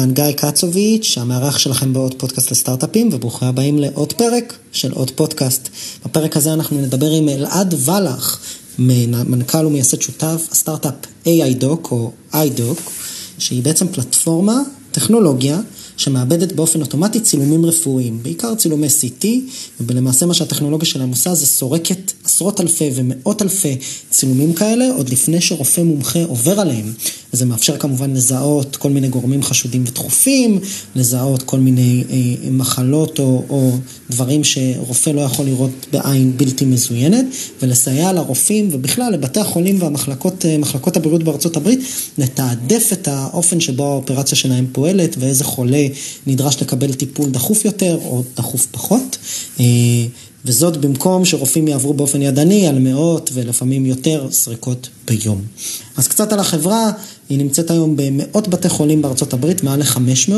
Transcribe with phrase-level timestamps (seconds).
[0.00, 5.68] אני גיא קצוביץ', המארח שלכם בעוד פודקאסט לסטארט-אפים, וברוכים הבאים לעוד פרק של עוד פודקאסט.
[6.04, 8.40] בפרק הזה אנחנו נדבר עם אלעד ולח,
[8.78, 10.94] מנכ"ל ומייסד שותף הסטארט-אפ
[11.26, 12.80] AI-Doc או iDoc,
[13.38, 14.60] שהיא בעצם פלטפורמה,
[14.92, 15.60] טכנולוגיה,
[15.96, 19.26] שמאבדת באופן אוטומטי צילומים רפואיים, בעיקר צילומי CT,
[19.80, 23.76] ולמעשה מה שהטכנולוגיה שלהם עושה זה סורקת עשרות אלפי ומאות אלפי
[24.10, 26.92] צילומים כאלה, עוד לפני שרופא מומחה עובר עליהם.
[27.34, 30.58] וזה מאפשר כמובן לזהות כל מיני גורמים חשודים ודחופים,
[30.96, 33.72] לזהות כל מיני אה, מחלות או, או
[34.10, 37.24] דברים שרופא לא יכול לראות בעין בלתי מזוינת,
[37.62, 40.56] ולסייע לרופאים ובכלל לבתי החולים והמחלקות אה,
[40.96, 41.80] הבריאות בארצות הברית,
[42.18, 45.86] לתעדף את האופן שבו האופרציה שלהם פועלת ואיזה חולה
[46.26, 49.18] נדרש לקבל טיפול דחוף יותר או דחוף פחות.
[49.60, 49.64] אה,
[50.44, 55.42] וזאת במקום שרופאים יעברו באופן ידני על מאות ולפעמים יותר סריקות ביום.
[55.96, 56.90] אז קצת על החברה,
[57.30, 60.32] היא נמצאת היום במאות בתי חולים בארצות הברית, מעל ל-500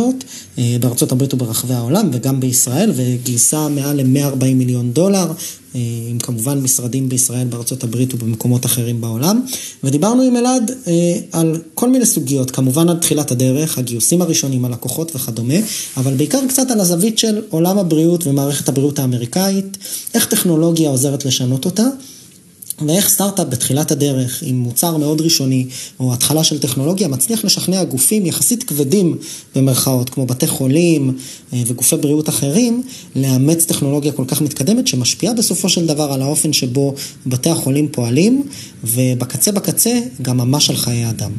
[0.59, 5.32] אה, בארצות הברית וברחבי העולם וגם בישראל, וגייסה מעל ל-140 מיליון דולר,
[5.74, 9.45] אה, עם כמובן משרדים בישראל, בארצות הברית ובמקומות אחרים בעולם.
[9.85, 15.16] ודיברנו עם אלעד אה, על כל מיני סוגיות, כמובן על תחילת הדרך, הגיוסים הראשונים, הלקוחות
[15.16, 15.54] וכדומה,
[15.96, 19.79] אבל בעיקר קצת על הזווית של עולם הבריאות ומערכת הבריאות האמריקאית,
[20.15, 21.87] איך טכנולוגיה עוזרת לשנות אותה.
[22.88, 25.66] ואיך סטארט-אפ בתחילת הדרך, עם מוצר מאוד ראשוני,
[26.01, 29.16] או התחלה של טכנולוגיה, מצליח לשכנע גופים יחסית כבדים
[29.55, 31.16] במרכאות, כמו בתי חולים
[31.53, 32.83] אה, וגופי בריאות אחרים,
[33.16, 36.95] לאמץ טכנולוגיה כל כך מתקדמת, שמשפיעה בסופו של דבר על האופן שבו
[37.27, 38.43] בתי החולים פועלים,
[38.85, 41.30] ובקצה בקצה גם ממש על חיי אדם.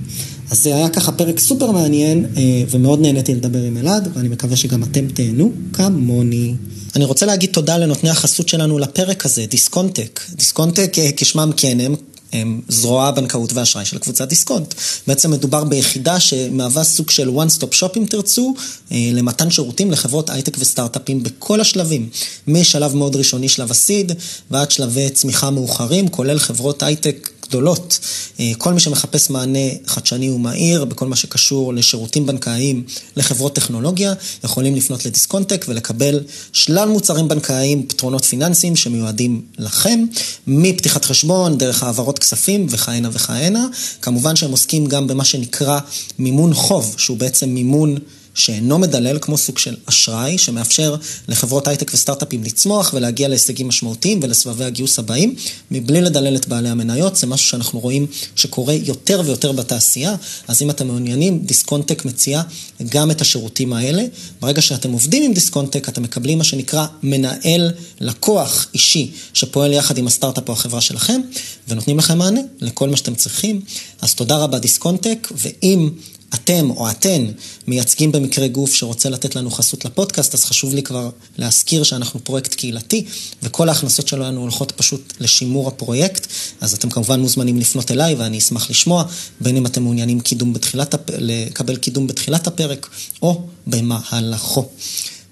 [0.53, 4.55] אז זה היה ככה פרק סופר מעניין, אה, ומאוד נהניתי לדבר עם אלעד, ואני מקווה
[4.55, 6.53] שגם אתם תהנו כמוני.
[6.95, 10.19] אני רוצה להגיד תודה לנותני החסות שלנו לפרק הזה, דיסקונטק.
[10.35, 11.95] דיסקונטק אה, כשמם כן הם.
[12.33, 14.73] הם זרוע הבנקאות והאשראי של קבוצת דיסקונט.
[15.07, 18.53] בעצם מדובר ביחידה שמהווה סוג של one stop shop אם תרצו,
[18.91, 22.09] אה, למתן שירותים לחברות הייטק וסטארט-אפים בכל השלבים.
[22.47, 24.11] משלב מאוד ראשוני, שלב ה seed,
[24.51, 27.99] ועד שלבי צמיחה מאוחרים, כולל חברות הייטק גדולות.
[28.39, 32.83] אה, כל מי שמחפש מענה חדשני ומהיר בכל מה שקשור לשירותים בנקאיים
[33.15, 36.19] לחברות טכנולוגיה, יכולים לפנות לדיסקונטק ולקבל
[36.53, 40.05] שלל מוצרים בנקאיים, פתרונות פיננסיים שמיועדים לכם,
[40.47, 43.67] מפתיחת חשבון, דרך העברות כספים וכהנה וכהנה.
[44.01, 45.79] כמובן שהם עוסקים גם במה שנקרא
[46.19, 47.97] מימון חוב, שהוא בעצם מימון...
[48.33, 50.95] שאינו מדלל כמו סוג של אשראי, שמאפשר
[51.27, 55.35] לחברות הייטק וסטארט-אפים לצמוח ולהגיע להישגים משמעותיים ולסבבי הגיוס הבאים,
[55.71, 60.15] מבלי לדלל את בעלי המניות, זה משהו שאנחנו רואים שקורה יותר ויותר בתעשייה,
[60.47, 62.41] אז אם אתם מעוניינים, דיסקונטק מציע
[62.89, 64.03] גם את השירותים האלה.
[64.41, 70.07] ברגע שאתם עובדים עם דיסקונטק, אתם מקבלים מה שנקרא מנהל לקוח אישי, שפועל יחד עם
[70.07, 71.21] הסטארט-אפ או החברה שלכם,
[71.67, 73.61] ונותנים לכם מענה לכל מה שאתם צריכים.
[74.01, 75.89] אז תודה רבה דיסקונטק, ואם...
[76.33, 77.25] אתם או אתן
[77.67, 82.53] מייצגים במקרה גוף שרוצה לתת לנו חסות לפודקאסט, אז חשוב לי כבר להזכיר שאנחנו פרויקט
[82.53, 83.05] קהילתי,
[83.43, 86.27] וכל ההכנסות שלנו הולכות פשוט לשימור הפרויקט,
[86.61, 89.03] אז אתם כמובן מוזמנים לפנות אליי ואני אשמח לשמוע,
[89.41, 91.09] בין אם אתם מעוניינים קידום בתחילת, הפ...
[91.17, 92.89] לקבל קידום בתחילת הפרק,
[93.21, 94.65] או במהלכו.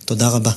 [0.05, 0.51] תודה רבה.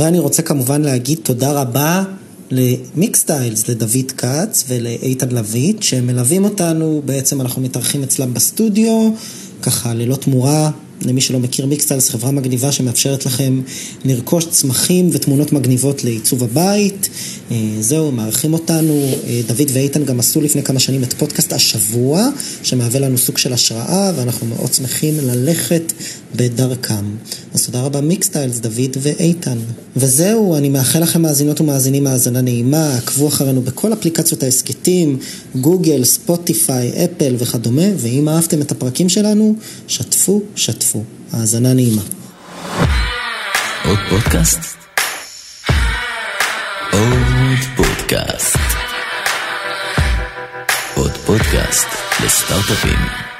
[0.00, 2.04] ואני רוצה כמובן להגיד תודה רבה
[2.50, 9.10] למיקסטיילס, לדוד כץ ולאיתן לויט, שמלווים אותנו, בעצם אנחנו מתארחים אצלם בסטודיו.
[9.62, 10.70] ככה ללא תמורה.
[11.04, 13.60] למי שלא מכיר מיקסטיילס, חברה מגניבה שמאפשרת לכם
[14.04, 17.08] לרכוש צמחים ותמונות מגניבות לעיצוב הבית.
[17.50, 19.06] אה, זהו, מארחים אותנו.
[19.26, 22.28] אה, דוד ואיתן גם עשו לפני כמה שנים את פודקאסט השבוע,
[22.62, 25.92] שמהווה לנו סוג של השראה, ואנחנו מאוד שמחים ללכת
[26.36, 27.04] בדרכם.
[27.54, 29.58] אז תודה רבה מיקסטיילס, דוד ואיתן.
[29.96, 35.18] וזהו, אני מאחל לכם מאזינות ומאזינים האזנה נעימה, עקבו אחרינו בכל אפליקציות ההסכתים,
[35.60, 39.54] גוגל, ספוטיפיי, אפל וכדומה, ואם אהבתם את הפרקים שלנו,
[39.88, 40.91] שתפו, שתפו.
[41.32, 42.02] האזנה נעימה.
[43.84, 44.60] עוד פודקאסט?
[46.92, 48.56] עוד פודקאסט.
[50.94, 51.88] עוד פודקאסט
[52.24, 53.31] לסטארט-אפים.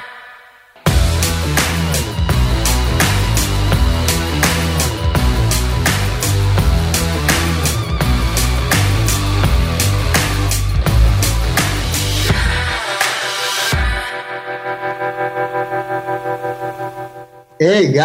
[17.59, 18.03] היי, גיא.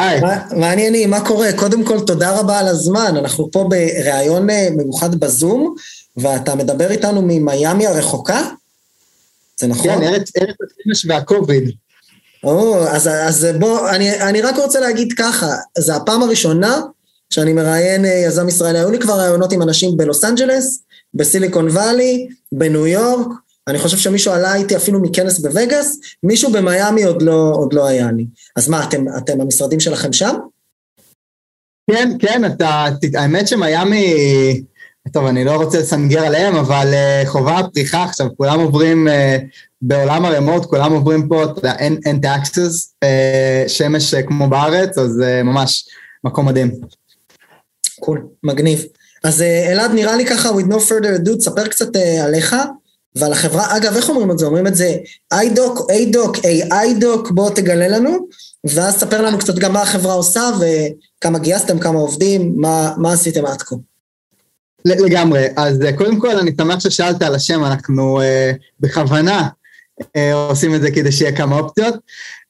[0.56, 1.10] מה העניינים?
[1.10, 1.48] מה קורה?
[1.56, 3.14] קודם כל, תודה רבה על הזמן.
[3.16, 5.74] אנחנו פה בריאיון אה, מיוחד בזום,
[6.16, 8.48] ואתה מדבר איתנו ממיאמי הרחוקה?
[9.60, 9.90] זה נכון?
[9.90, 11.70] כן, ארץ השמש והקוביד.
[12.44, 16.80] או, אז, אז בוא, אני, אני רק רוצה להגיד ככה, זו הפעם הראשונה
[17.30, 18.78] שאני מראיין אה, יזם ישראלי.
[18.78, 20.82] היו לי כבר ראיונות עם אנשים בלוס אנג'לס,
[21.14, 23.28] בסיליקון וואלי, בניו יורק,
[23.68, 28.12] אני חושב שמישהו עלה איתי אפילו מכנס בווגאס, מישהו במיאמי עוד לא, עוד לא היה
[28.12, 28.26] לי.
[28.56, 30.34] אז מה, אתם, אתם המשרדים שלכם שם?
[31.90, 34.14] כן, כן, אתה, האמת שמיאמי,
[35.12, 39.10] טוב, אני לא רוצה לסנגר עליהם, אבל uh, חווה פריחה עכשיו, כולם עוברים, uh,
[39.82, 44.48] בעולם ה remote, כולם עוברים פה, אתה יודע, אין, אין taxes, uh, שמש uh, כמו
[44.48, 45.88] בארץ, אז uh, ממש
[46.24, 46.70] מקום מדהים.
[48.00, 48.84] cool, מגניב.
[49.24, 52.56] אז uh, אלעד, נראה לי ככה, with no further ado, תספר קצת uh, עליך
[53.16, 53.76] ועל החברה.
[53.76, 54.46] אגב, איך אומרים את זה?
[54.46, 54.96] אומרים את זה
[55.34, 58.28] iDoc, iDoc, AI-Doc, בוא תגלה לנו,
[58.64, 63.46] ואז תספר לנו קצת גם מה החברה עושה וכמה גייסתם, כמה עובדים, מה, מה עשיתם
[63.46, 63.76] עד כה.
[64.84, 65.46] לגמרי.
[65.56, 69.48] אז אה, קודם כל, אני שמח ששאלת על השם, אנחנו uh, בכוונה
[70.32, 71.94] עושים את זה כדי שיהיה כמה אופציות.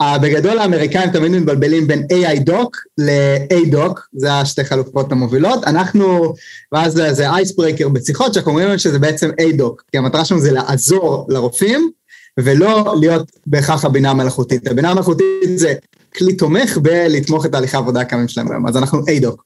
[0.02, 2.68] Uh, בגדול האמריקאים תמיד מתבלבלים בין AI-Doc
[2.98, 5.64] ל-A-Doc, זה השתי חלופות המובילות.
[5.64, 6.34] אנחנו,
[6.72, 11.90] ואז זה, אייסברייקר בשיחות, שאנחנו אומרים שזה בעצם A-Doc, כי המטרה שלנו זה לעזור לרופאים,
[12.38, 14.66] ולא להיות בהכרח הבינה המלאכותית.
[14.66, 15.74] הבינה המלאכותית זה
[16.16, 19.36] כלי תומך בלתמוך את תהליכי העבודה הקיימים שלהם היום, אז אנחנו A-Doc.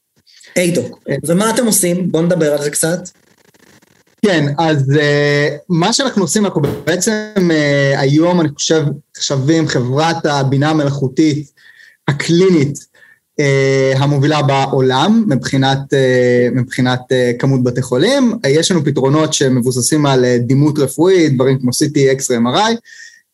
[0.59, 1.13] A-Doc.
[1.27, 2.13] ומה אתם עושים?
[2.13, 2.99] בואו נדבר על זה קצת.
[4.25, 8.85] כן, אז uh, מה שאנחנו עושים, אנחנו בעצם uh, היום, אני חושב,
[9.19, 11.53] חשבים חברת הבינה המלאכותית
[12.09, 12.79] הקלינית
[13.41, 18.33] uh, המובילה בעולם מבחינת, uh, מבחינת uh, כמות בתי חולים.
[18.33, 22.73] Uh, יש לנו פתרונות שמבוססים על uh, דימות רפואית, דברים כמו CT, X-ray, MRI,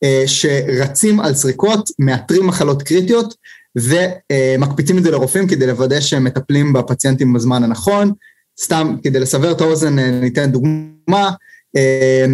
[0.05, 3.35] uh, שרצים על סריקות, מאתרים מחלות קריטיות
[3.77, 8.13] ומקפיצים את זה לרופאים כדי לוודא שהם מטפלים בפציינטים בזמן הנכון.
[8.61, 11.31] סתם כדי לסבר את האוזן אה, ניתן דוגמה,
[11.77, 12.27] אה,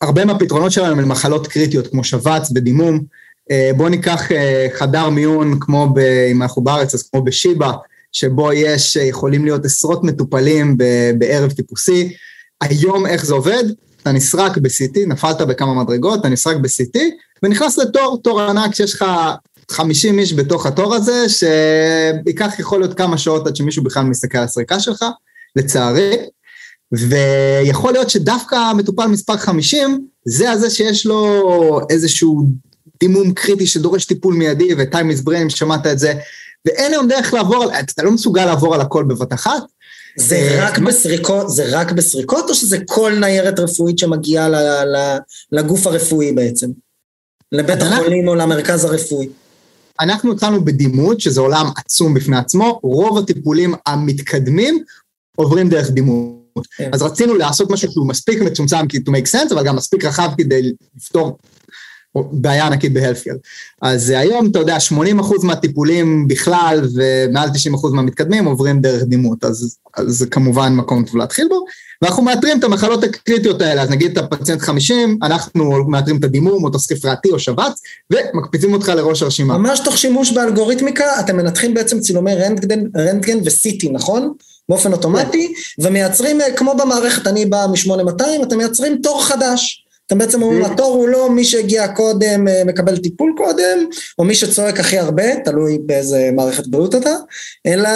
[0.00, 3.00] הרבה מהפתרונות שלנו הם מחלות קריטיות כמו שבץ ודימום.
[3.50, 4.22] אה, בואו ניקח
[4.78, 5.98] חדר מיון כמו, ב,
[6.32, 7.72] אם אנחנו בארץ, אז כמו בשיבא,
[8.12, 10.76] שבו יש, יכולים להיות עשרות מטופלים
[11.18, 12.12] בערב טיפוסי.
[12.60, 13.64] היום איך זה עובד?
[14.02, 16.98] אתה נסרק ב-CT, נפלת בכמה מדרגות, אתה נסרק ב-CT,
[17.42, 19.04] ונכנס לתור, תור ענק שיש לך
[19.70, 24.44] 50 איש בתוך התור הזה, שייקח יכול להיות כמה שעות עד שמישהו בכלל מסתכל על
[24.44, 25.04] הסריקה שלך,
[25.56, 26.16] לצערי,
[26.92, 32.46] ויכול להיות שדווקא המטופל מספר 50, זה הזה שיש לו איזשהו
[33.00, 36.14] דימום קריטי שדורש טיפול מיידי, ו-time is brain, שמעת את זה,
[36.66, 39.62] ואין היום דרך לעבור, אתה לא מסוגל לעבור על הכל בבת אחת.
[40.16, 44.48] זה אה, רק בסריקות, זה רק בסריקות, או שזה כל ניירת רפואית שמגיעה
[45.52, 46.70] לגוף הרפואי בעצם?
[47.52, 49.28] לבית החולים או למרכז הרפואי?
[50.00, 54.84] אנחנו התחלנו בדימות, שזה עולם עצום בפני עצמו, רוב הטיפולים המתקדמים
[55.36, 56.66] עוברים דרך דימות.
[56.76, 56.90] כן.
[56.92, 60.72] אז רצינו לעשות משהו שהוא מספיק מצומצם to make sense, אבל גם מספיק רחב כדי
[60.96, 61.38] לפתור
[62.32, 63.32] בעיה ענקית בהלפקר.
[63.82, 64.94] אז היום, אתה יודע, 80%
[65.42, 71.48] מהטיפולים בכלל ומעל 90% מהמתקדמים עוברים דרך דימות, אז, אז זה כמובן מקום טוב להתחיל
[71.48, 71.64] בו.
[72.02, 76.64] ואנחנו מאתרים את המחלות הקריטיות האלה, אז נגיד את הפציינט 50, אנחנו מאתרים את הדימום
[76.64, 77.82] או את הספרתי או שבץ,
[78.12, 79.58] ומקפיצים אותך לראש הרשימה.
[79.58, 84.32] ממש תוך שימוש באלגוריתמיקה, אתם מנתחים בעצם צילומי רנטגן, רנטגן וסיטי, נכון?
[84.68, 89.84] באופן אוטומטי, ומייצרים, אה, כמו במערכת, אני בא מ-8200, אתם מייצרים תור חדש.
[90.06, 93.86] אתם בעצם אומרים, התור הוא לא מי שהגיע קודם אה, מקבל טיפול קודם,
[94.18, 97.14] או מי שצועק הכי הרבה, תלוי באיזה מערכת בריאות אתה,
[97.66, 97.88] אלא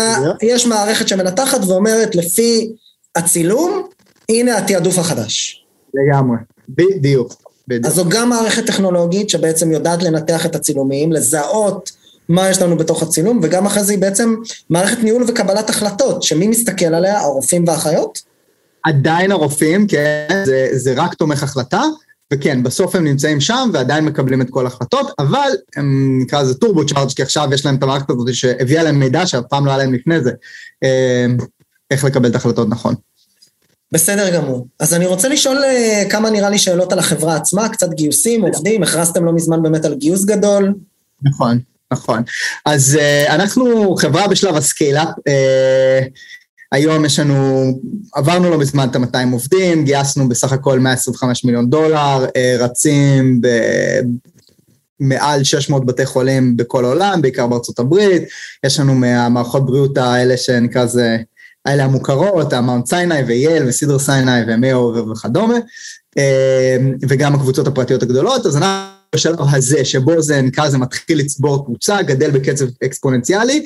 [0.43, 2.73] יש מערכת שמנתחת ואומרת, לפי
[3.17, 3.89] הצילום,
[4.29, 5.65] הנה התעדוף החדש.
[5.95, 6.37] לגמרי,
[6.69, 7.35] בדיוק.
[7.85, 11.91] אז זו גם מערכת טכנולוגית שבעצם יודעת לנתח את הצילומים, לזהות
[12.29, 14.35] מה יש לנו בתוך הצילום, וגם אחרי זה היא בעצם
[14.71, 18.23] מערכת ניהול וקבלת החלטות, שמי מסתכל עליה, הרופאים והאחיות?
[18.83, 21.83] עדיין הרופאים, כן, זה, זה רק תומך החלטה,
[22.33, 26.87] וכן, בסוף הם נמצאים שם ועדיין מקבלים את כל ההחלטות, אבל הם נקרא לזה טורבו
[26.87, 29.79] צ'ארג', כי עכשיו יש להם את המערכת הזאת שהביאה להם מידע שאף פעם לא היה
[29.79, 30.31] להם לפני זה,
[30.83, 31.27] אה,
[31.91, 32.95] איך לקבל את ההחלטות נכון.
[33.93, 34.67] בסדר גמור.
[34.81, 38.83] אז אני רוצה לשאול אה, כמה נראה לי שאלות על החברה עצמה, קצת גיוסים, עובדים,
[38.83, 40.75] הכרזתם לא מזמן באמת על גיוס גדול.
[41.23, 41.59] נכון.
[41.93, 42.23] נכון.
[42.65, 46.09] אז uh, אנחנו חברה בשלב הסקיילה, uh,
[46.73, 47.73] היום יש לנו,
[48.15, 53.41] עברנו לא מזמן את ה-200 עובדים, גייסנו בסך הכל 125 מיליון דולר, uh, רצים
[55.01, 58.23] במעל 600 בתי חולים בכל העולם, בעיקר בארצות הברית,
[58.67, 61.17] יש לנו מהמערכות בריאות האלה שנקרא זה,
[61.65, 65.57] האלה המוכרות, המאונט סיני וייל וסידר סיני ומאו וכדומה,
[67.09, 68.98] וגם הקבוצות הפרטיות הגדולות, אז אנחנו...
[69.15, 73.65] בשלב הזה, שבו זה נקרא לזה מתחיל לצבור קבוצה, גדל בקצב אקספוננציאלי,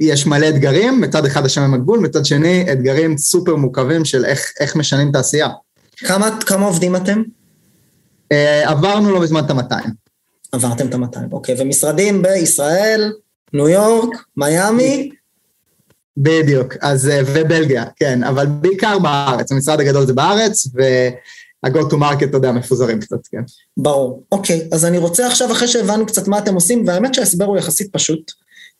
[0.00, 4.76] ויש מלא אתגרים, מצד אחד השם הגבול, מצד שני אתגרים סופר מורכבים של איך, איך
[4.76, 5.48] משנים תעשייה.
[5.96, 7.22] כמה, כמה עובדים אתם?
[8.34, 8.36] Uh,
[8.68, 9.88] עברנו לא מזמן את ה-200.
[10.52, 11.54] עברתם את ה-200, אוקיי.
[11.58, 13.12] ומשרדים בישראל,
[13.52, 15.10] ניו יורק, מיאמי?
[16.16, 20.66] בדיוק, אז, ובלגיה, כן, אבל בעיקר בארץ, המשרד הגדול זה בארץ,
[21.62, 23.42] וה-go to market, אתה יודע, מפוזרים קצת, כן.
[23.76, 24.24] ברור.
[24.32, 27.92] אוקיי, אז אני רוצה עכשיו, אחרי שהבנו קצת מה אתם עושים, והאמת שההסבר הוא יחסית
[27.92, 28.32] פשוט.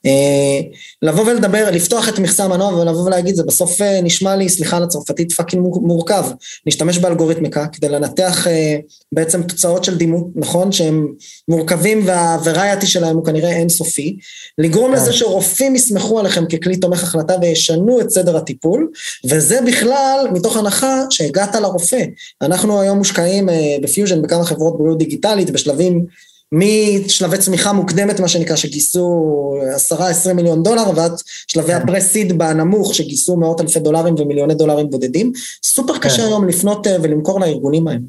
[0.06, 0.60] אה,
[1.02, 4.82] לבוא ולדבר, לפתוח את מכסה המנוע ולבוא ולהגיד, זה בסוף אה, נשמע לי, סליחה על
[4.82, 6.24] הצרפתית, fucking מורכב.
[6.66, 8.76] להשתמש באלגוריתמיקה כדי לנתח אה,
[9.12, 10.72] בעצם תוצאות של דימות, נכון?
[10.72, 11.06] שהם
[11.48, 14.16] מורכבים וה variety שלהם הוא כנראה אינסופי.
[14.58, 18.88] לגרום לזה שרופאים יסמכו עליכם ככלי תומך החלטה וישנו את סדר הטיפול,
[19.24, 22.04] וזה בכלל מתוך הנחה שהגעת לרופא.
[22.42, 23.48] אנחנו היום מושקעים
[23.82, 26.04] בפיוז'ן בכמה חברות בריאות דיגיטלית בשלבים
[26.52, 29.54] משלבי צמיחה מוקדמת, מה שנקרא, שגייסו
[29.92, 31.12] 10-20 מיליון דולר, ועד
[31.46, 31.72] שלבי.
[31.72, 35.32] הפרסיד בנמוך, שגייסו מאות אלפי דולרים ומיליוני דולרים בודדים.
[35.64, 36.00] סופר כן.
[36.00, 38.02] קשה היום לפנות אה, ולמכור לארגונים ההם.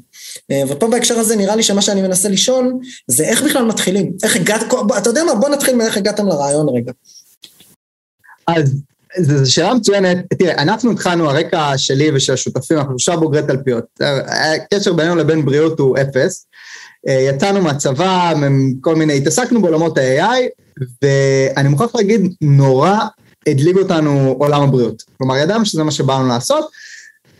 [0.50, 2.72] אה, ופה בהקשר הזה נראה לי שמה שאני מנסה לשאול,
[3.06, 4.12] זה איך בכלל מתחילים?
[4.22, 4.62] איך הגעת,
[4.98, 6.92] אתה יודע מה, בוא נתחיל מאיך הגעתם לרעיון רגע.
[8.46, 8.74] אז
[9.18, 13.84] זו שאלה מצוינת, תראה, אנחנו התחלנו, הרקע שלי ושל השותפים, אנחנו שלושה בוגרי תלפיות.
[14.26, 16.46] הקשר בינינו לבין בריאות הוא אפס.
[17.08, 18.32] אה, יצאנו מהצבא,
[18.80, 20.40] כל מיני, התעסקנו בעולמות ה-AI,
[21.02, 22.96] ואני מוכרח להגיד, נורא
[23.46, 25.02] הדליג אותנו עולם הבריאות.
[25.18, 26.70] כלומר, ידענו שזה מה שבאנו לעשות.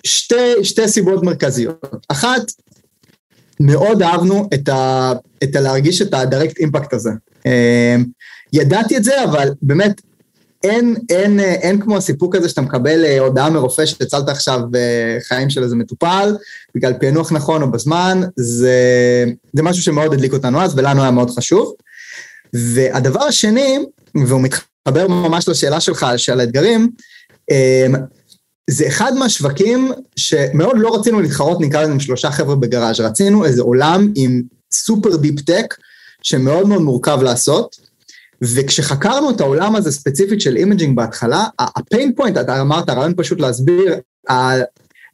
[0.07, 1.97] שתי, שתי סיבות מרכזיות.
[2.09, 2.43] אחת,
[3.61, 5.13] מאוד אהבנו את, ה,
[5.45, 7.11] את ה להרגיש את הדירקט אימפקט הזה.
[7.47, 7.97] אה,
[8.53, 10.01] ידעתי את זה, אבל באמת
[10.65, 15.51] אין, אין, אין כמו הסיפוק הזה שאתה מקבל אה, הודעה מרופא שהצלת עכשיו אה, חיים
[15.51, 16.37] של איזה מטופל,
[16.75, 21.31] בגלל פענוח נכון או בזמן, זה, זה משהו שמאוד הדליק אותנו אז ולנו היה מאוד
[21.31, 21.75] חשוב.
[22.53, 23.79] והדבר השני,
[24.27, 26.91] והוא מתחבר ממש לשאלה שלך, של האתגרים,
[27.51, 27.87] אה,
[28.71, 33.63] זה אחד מהשווקים שמאוד לא רצינו להתחרות, נקרא לזה עם שלושה חבר'ה בגראז', רצינו איזה
[33.63, 35.75] עולם עם super deep tech,
[36.23, 37.90] שמאוד מאוד מורכב לעשות,
[38.43, 43.41] וכשחקרנו את העולם הזה ספציפית של imaging בהתחלה, ה pain point, אתה אמרת, הרעיון פשוט
[43.41, 43.95] להסביר,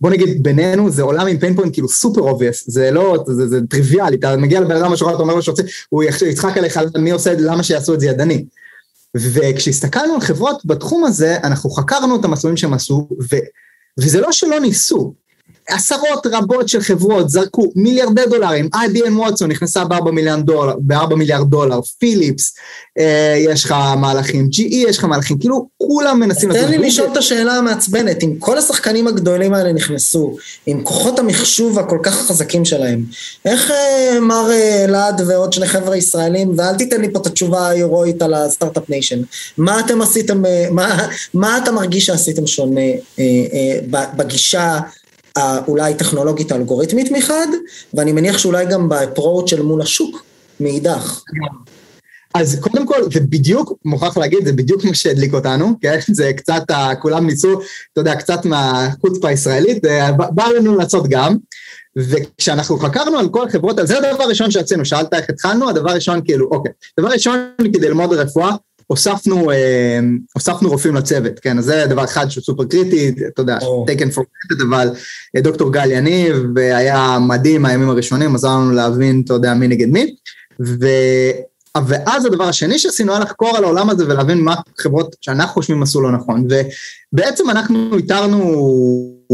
[0.00, 3.60] בוא נגיד בינינו זה עולם עם pain point כאילו super obvious, זה לא, זה, זה
[3.70, 7.32] טריוויאלי, אתה מגיע לבן אדם בשורה, אתה אומר לו שרוצה, הוא יצחק עליך, מי עושה
[7.32, 8.44] את זה, למה שיעשו את זה ידני.
[9.16, 13.36] וכשהסתכלנו על חברות בתחום הזה, אנחנו חקרנו את המסלולים שהם עשו, ו,
[14.00, 15.14] וזה לא שלא ניסו,
[15.68, 21.50] עשרות רבות של חברות זרקו מיליארדי דולרים, IBM ווטסון נכנסה ב-4 מיליארד דולר, ב-4 מיליארד
[21.50, 22.54] דולר, פיליפס,
[22.98, 26.52] אה, יש לך מהלכים, GE יש לך מהלכים, כאילו כולם מנסים...
[26.52, 31.78] תן לי לשאול את השאלה המעצבנת, אם כל השחקנים הגדולים האלה נכנסו, עם כוחות המחשוב
[31.78, 33.04] הכל כך חזקים שלהם,
[33.44, 37.68] איך אה, מר אה, אלעד ועוד שני חבר'ה ישראלים, ואל תיתן לי פה את התשובה
[37.68, 39.22] ההירואית על ה start-up nation,
[39.58, 42.80] מה אתם עשיתם, אה, מה, מה אתה מרגיש שעשיתם שונה
[43.18, 44.78] אה, אה, בגישה
[45.68, 47.46] אולי טכנולוגית אלגוריתמית מחד,
[47.94, 50.24] ואני מניח שאולי גם ב approach של מול השוק
[50.60, 51.22] מאידך.
[52.34, 55.98] אז קודם כל, זה בדיוק, מוכרח להגיד, זה בדיוק מה שהדליק אותנו, כן?
[56.12, 56.62] זה קצת,
[57.00, 57.60] כולם ניסו,
[57.92, 59.82] אתה יודע, קצת מהחוצפה הישראלית,
[60.16, 61.36] בא לנו לעשות גם.
[61.96, 66.48] וכשאנחנו חקרנו על כל החברות, זה הדבר הראשון שעשינו, שאלת איך התחלנו, הדבר הראשון כאילו,
[66.50, 68.52] אוקיי, דבר ראשון כדי ללמוד רפואה,
[68.86, 70.00] הוספנו, אה,
[70.34, 73.90] הוספנו רופאים לצוות, כן, אז זה דבר אחד שהוא סופר קריטי, אתה יודע, oh.
[73.90, 74.90] taken for granted, אבל
[75.36, 79.88] אה, דוקטור גל יניב, והיה מדהים הימים הראשונים, עזר לנו להבין, אתה יודע, מי נגד
[79.88, 80.14] מי,
[80.66, 80.86] ו...
[81.86, 86.00] ואז הדבר השני שעשינו היה לחקור על העולם הזה ולהבין מה חברות שאנחנו חושבים עשו
[86.00, 86.46] לא נכון,
[87.12, 88.66] ובעצם אנחנו איתרנו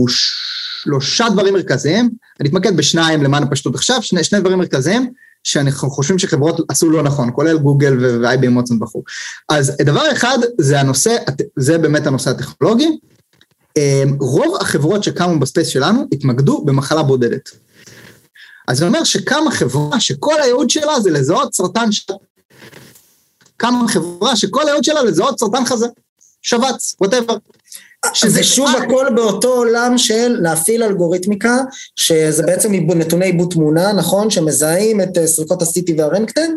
[0.08, 5.12] שלושה דברים מרכזיים, אני אתמקד בשניים למען הפשטות עכשיו, שני, שני דברים מרכזיים,
[5.44, 9.02] שאנחנו חושבים שחברות עשו לא נכון, כולל גוגל וואטסון וכו'.
[9.48, 11.16] אז דבר אחד זה הנושא,
[11.58, 12.98] זה באמת הנושא הטכנולוגי.
[13.76, 17.50] אמ, רוב החברות שקמו ב space שלנו התמקדו במחלה בודדת.
[18.68, 22.06] אז זה אומר שקמה חברה שכל הייעוד שלה זה לזהות סרטן ש...
[23.56, 25.86] קמה חברה שכל הייעוד שלה לזהות סרטן חזה,
[26.42, 27.36] שבץ, ווטאבר.
[28.14, 31.56] שזה שוב הכל באותו עולם של להפעיל אלגוריתמיקה,
[31.96, 34.30] שזה בעצם נתוני עיבוד תמונה, נכון?
[34.30, 36.50] שמזהים את אה, סריקות ה-CT והרנקטן,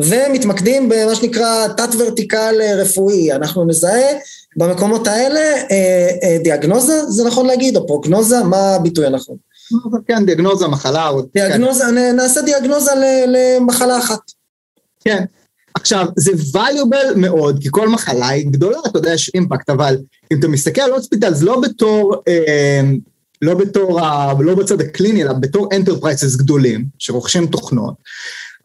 [0.00, 3.32] ומתמקדים במה שנקרא תת-ורטיקל אה, רפואי.
[3.32, 4.12] אנחנו נזהה
[4.56, 5.40] במקומות האלה
[5.70, 9.36] אה, דיאגנוזה, זה נכון להגיד, או פרוגנוזה, מה הביטוי הנכון?
[10.06, 11.10] כן, דיאגנוזה, מחלה.
[11.34, 12.16] דיאגנוזה, כן.
[12.16, 12.90] נעשה דיאגנוזה
[13.26, 14.20] למחלה אחת.
[15.00, 15.24] כן,
[15.80, 19.96] עכשיו, זה valuable מאוד, כי כל מחלה היא גדולה, אתה יודע, יש impact, אבל
[20.32, 22.80] אם אתה מסתכל על hospitals לא בתור, אה,
[23.42, 24.00] לא בתור,
[24.40, 27.94] לא בצד הקליני, אלא בתור enterprises גדולים, שרוכשים תוכנות,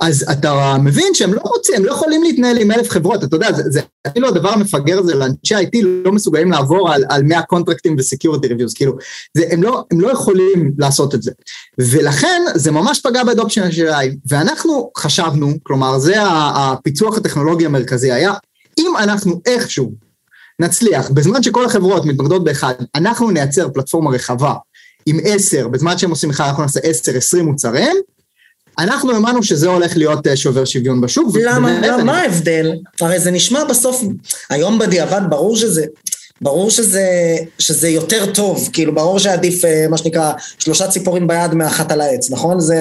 [0.08, 3.48] אז אתה מבין שהם לא רוצים, הם לא יכולים להתנהל עם אלף חברות, אתה יודע,
[3.54, 8.05] זה, אפילו הדבר המפגר הזה, לאנשי IT לא מסוגלים לעבור על, על 100 contractים ו
[8.05, 8.98] security reviews, כאילו,
[9.38, 11.32] זה, הם, לא, הם לא יכולים לעשות את זה.
[11.78, 16.16] ולכן זה ממש פגע באדופשן של AI, ואנחנו חשבנו, כלומר זה
[16.56, 18.34] הפיצוח הטכנולוגי המרכזי היה,
[18.80, 19.94] אם אנחנו איכשהו
[20.60, 24.54] נצליח, בזמן שכל החברות מתמקדות באחד, אנחנו נייצר פלטפורמה רחבה
[25.06, 27.96] עם עשר, בזמן שהם עושים אחד אנחנו נעשה עשר, עשרים מוצרים,
[28.80, 31.36] אנחנו האמנו שזה הולך להיות אה, שובר שוויון בשוק.
[31.44, 31.80] למה?
[31.82, 32.04] למה?
[32.04, 32.72] מה ההבדל?
[33.02, 34.04] הרי זה נשמע בסוף,
[34.50, 35.86] היום בדיעבד ברור שזה,
[36.42, 41.92] ברור שזה, שזה יותר טוב, כאילו ברור שעדיף אה, מה שנקרא שלושה ציפורים ביד מאחת
[41.92, 42.60] על העץ, נכון?
[42.60, 42.78] זה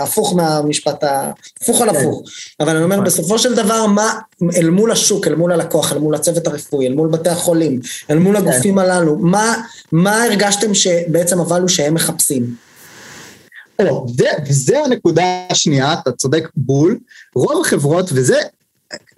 [0.00, 1.30] הפוך מהמשפט, ה...
[1.62, 1.96] הפוך על כן.
[1.96, 2.22] הפוך.
[2.60, 3.06] אבל אני אומר, נכון.
[3.06, 4.18] בסופו של דבר, מה
[4.56, 8.18] אל מול השוק, אל מול הלקוח, אל מול הצוות הרפואי, אל מול בתי החולים, אל
[8.18, 8.48] מול כן.
[8.48, 12.73] הגופים הללו, מה, מה הרגשתם שבעצם אבל שהם מחפשים?
[13.80, 16.98] או, זה, וזה הנקודה השנייה, אתה צודק בול,
[17.34, 18.40] רוב החברות, וזה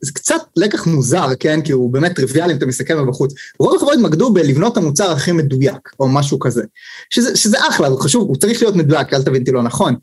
[0.00, 1.62] זה קצת לקח מוזר, כן?
[1.62, 3.34] כי הוא באמת טריוויאלי אם אתה מסתכל מבחוץ.
[3.58, 6.62] רוב החברות התמקדו בלבנות את המוצר הכי מדויק, או משהו כזה.
[7.10, 9.94] שזה, שזה אחלה, זה חשוב, הוא צריך להיות מדויק, אל תבין אותי לא נכון.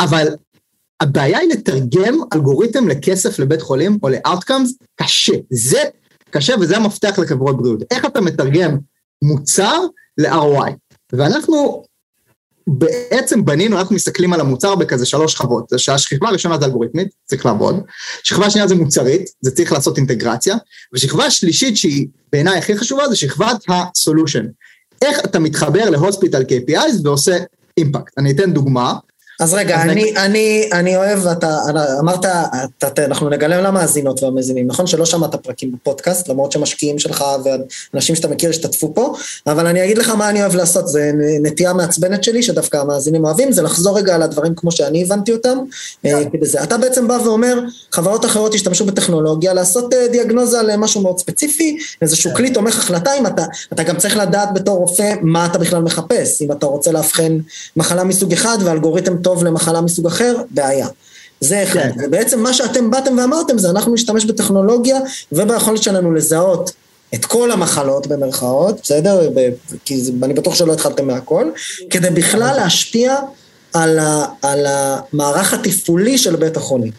[0.00, 0.26] אבל
[1.00, 5.32] הבעיה היא לתרגם אלגוריתם לכסף לבית חולים, או ל-outcomes, קשה.
[5.50, 5.82] זה
[6.30, 7.82] קשה וזה המפתח לחברות בריאות.
[7.90, 8.78] איך אתה מתרגם
[9.22, 9.80] מוצר
[10.18, 10.72] ל-ROI?
[11.12, 11.84] ואנחנו
[12.66, 17.46] בעצם בנינו, אנחנו מסתכלים על המוצר בכזה שלוש שכבות, זה שהשכבה הראשונה זה אלגוריתמית, צריך
[17.46, 17.82] לעבוד,
[18.22, 20.56] שכבה שנייה זה מוצרית, זה צריך לעשות אינטגרציה,
[20.94, 24.46] ושכבה שלישית שהיא בעיניי הכי חשובה זה שכבת הסולושן.
[25.02, 27.36] איך אתה מתחבר להוספיטל KPIs ועושה
[27.78, 28.18] אימפקט.
[28.18, 28.94] אני אתן דוגמה,
[29.40, 31.58] אז רגע, אז אני, אני, אני אוהב, אתה
[32.00, 32.24] אמרת,
[32.78, 38.28] אתה, אנחנו נגלם למאזינות והמאזינים, נכון שלא שמעת פרקים בפודקאסט, למרות שמשקיעים שלך ואנשים שאתה
[38.28, 39.14] מכיר השתתפו פה,
[39.46, 41.10] אבל אני אגיד לך מה אני אוהב לעשות, זה
[41.42, 45.58] נטייה מעצבנת שלי, שדווקא המאזינים אוהבים, זה לחזור רגע על הדברים כמו שאני הבנתי אותם.
[45.58, 46.08] Yeah.
[46.08, 46.62] אה, בזה.
[46.62, 47.60] אתה בעצם בא ואומר,
[47.92, 52.36] חברות אחרות ישתמשו בטכנולוגיה, לעשות אה, דיאגנוזה למשהו מאוד ספציפי, איזשהו yeah.
[52.36, 56.42] כלי תומך החלטה, אם אתה, אתה גם צריך לדעת בתור רופא מה אתה בכלל מחפש,
[56.42, 57.38] אם אתה רוצה לאבחן
[57.76, 60.88] מחלה מסוג אחד ואלגוריתם טוב למחלה מסוג אחר, בעיה.
[61.40, 61.80] זה אחד.
[61.80, 61.90] כן.
[62.04, 64.98] ובעצם מה שאתם באתם ואמרתם זה אנחנו נשתמש בטכנולוגיה
[65.32, 66.70] וביכולת שלנו לזהות
[67.14, 69.30] את כל המחלות במרכאות, בסדר?
[69.84, 71.50] כי אני בטוח שלא התחלתם מהכל,
[71.90, 73.16] כדי בכלל להשפיע
[73.72, 76.92] על, ה, על המערך התפעולי של בית החולים.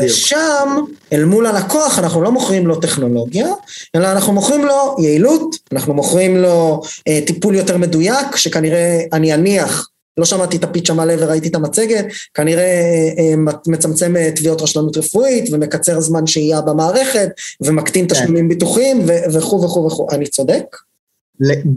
[0.00, 3.48] ושם, אל מול הלקוח, אנחנו לא מוכרים לו טכנולוגיה,
[3.94, 9.88] אלא אנחנו מוכרים לו יעילות, אנחנו מוכרים לו אה, טיפול יותר מדויק, שכנראה אני אניח
[10.18, 13.34] לא שמעתי את הפיץ' המלא וראיתי את המצגת, כנראה אה, אה,
[13.66, 17.28] מצמצם אה, תביעות רשלנות רפואית ומקצר זמן שהייה במערכת
[17.60, 18.14] ומקטין כן.
[18.14, 19.02] תשלומים ביטוחיים
[19.32, 20.06] וכו' וכו' וכו'.
[20.12, 20.64] אני צודק?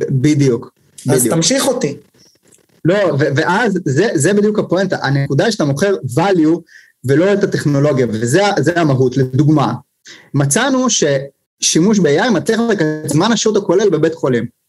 [0.10, 0.74] בדיוק.
[1.10, 1.98] אז תמשיך אותי.
[2.86, 6.60] לא, ואז זה, זה בדיוק הפואנטה, הנקודה שאתה מוכר value
[7.06, 8.42] ולא את הטכנולוגיה, וזה
[8.76, 9.18] המהות.
[9.18, 9.74] לדוגמה,
[10.34, 14.61] מצאנו ששימוש ב-AI מצליח לקצר זמן השירות הכולל בבית חולים.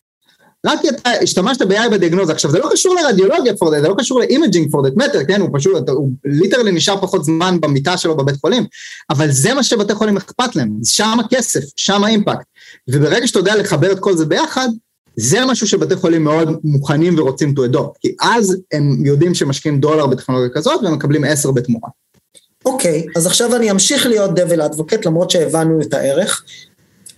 [0.67, 2.33] רק כי אתה השתמשת ב-AI בדיאגנוזה.
[2.33, 5.27] עכשיו, זה לא קשור לרדיולוגיה for that, זה לא קשור ל imaging for that matter,
[5.29, 5.41] כן?
[5.41, 8.65] הוא פשוט, הוא literally נשאר פחות זמן במיטה שלו בבית חולים,
[9.11, 12.47] אבל זה מה שבתי חולים אכפת להם, שם הכסף, שם ה impact.
[12.89, 14.69] וברגע שאתה יודע לחבר את כל זה ביחד,
[15.17, 20.07] זה משהו שבתי חולים מאוד מוכנים ורוצים to adopt, כי אז הם יודעים שמשקיעים דולר
[20.07, 21.89] בטכנולוגיה כזאת והם מקבלים עשר בתמורה.
[22.65, 26.45] אוקיי, okay, אז עכשיו אני אמשיך להיות דבל אדבוקט למרות שהבנו את הערך.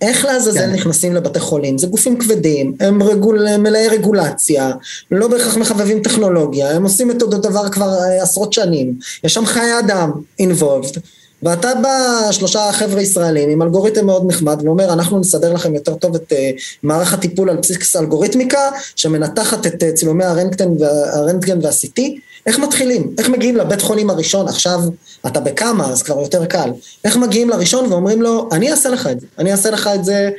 [0.01, 0.73] איך לעזאזל כן.
[0.73, 1.77] נכנסים לבתי חולים?
[1.77, 4.71] זה גופים כבדים, הם רגול, מלאי רגולציה,
[5.11, 9.45] לא בהכרח מחבבים טכנולוגיה, הם עושים את אותו דבר כבר אה, עשרות שנים, יש שם
[9.45, 10.99] חיי אדם involved,
[11.43, 16.15] ואתה בא שלושה חבר'ה ישראלים עם אלגוריתם מאוד נחמד ואומר אנחנו נסדר לכם יותר טוב
[16.15, 16.35] את uh,
[16.83, 22.01] מערך הטיפול על בסיס אלגוריתמיקה שמנתחת את uh, צילומי הרנטגן וה-CT
[22.45, 23.15] איך מתחילים?
[23.17, 24.47] איך מגיעים לבית חולים הראשון?
[24.47, 24.79] עכשיו
[25.27, 26.69] אתה בכמה, אז כבר יותר קל.
[27.03, 30.29] איך מגיעים לראשון ואומרים לו, אני אעשה לך את זה, אני אעשה לך את זה,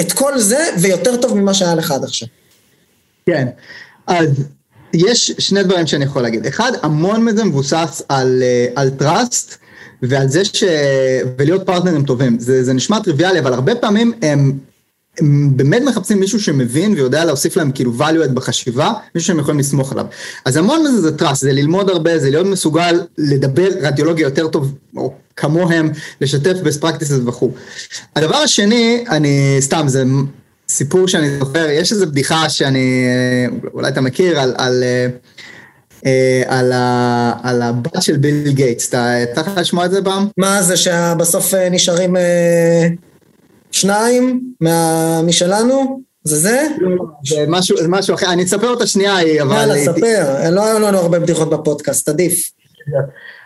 [0.00, 2.28] את כל זה, ויותר טוב ממה שהיה לך עד עכשיו.
[3.26, 3.48] כן,
[4.06, 4.28] אז
[4.94, 6.46] יש שני דברים שאני יכול להגיד.
[6.46, 9.54] אחד, המון מזה מבוסס על, אה, על trust
[10.02, 10.64] ועל זה ש...
[11.38, 12.38] ולהיות פרטנרים טובים.
[12.38, 14.58] זה, זה נשמע טריוויאלי, אבל הרבה פעמים הם
[15.20, 19.60] הם באמת מחפשים מישהו שמבין ויודע להוסיף להם כאילו value add בחשיבה, מישהו שהם יכולים
[19.60, 20.06] לסמוך עליו.
[20.44, 24.74] אז המון מזה זה trust, זה ללמוד הרבה, זה להיות מסוגל לדבר רדיולוגיה יותר טוב,
[24.96, 27.50] או כמוהם, לשתף best practices וכו'.
[28.16, 30.04] הדבר השני, אני, סתם, זה
[30.68, 33.06] סיפור שאני זוכר, יש איזו בדיחה שאני,
[33.74, 34.84] אולי אתה מכיר, על, על
[36.06, 40.28] אה, על, ה, על הבת של ביל גייטס, אתה לך לשמוע את זה פעם?
[40.36, 42.16] מה זה שבסוף אה, נשארים
[43.72, 44.40] שניים
[45.24, 46.00] משלנו?
[46.24, 46.66] זה זה?
[47.28, 49.56] זה משהו, זה משהו אחר, אני אספר אותה שנייה, אבל...
[49.56, 52.50] יאללה, ספר, לא היו לנו הרבה בדיחות בפודקאסט, עדיף.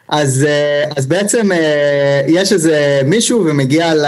[0.09, 4.07] אז, אה, אז בעצם אה, יש איזה מישהו ומגיע ל,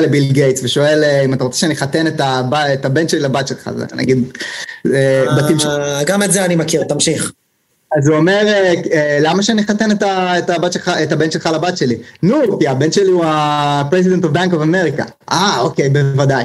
[0.00, 2.20] לביל גייטס ושואל אה, אם אתה רוצה שאני אחתן את,
[2.74, 4.32] את הבן שלי לבת שלך, זה נגיד
[5.36, 5.68] בתים של...
[6.06, 7.32] גם את זה אני מכיר, תמשיך.
[7.98, 10.50] אז הוא אומר, אה, אה, למה שאני אחתן את, את,
[11.02, 11.96] את הבן שלך לבת שלי?
[12.22, 15.04] נו, כי הבן שלי הוא ה-President of Bank of America.
[15.32, 16.44] אה, אוקיי, בוודאי.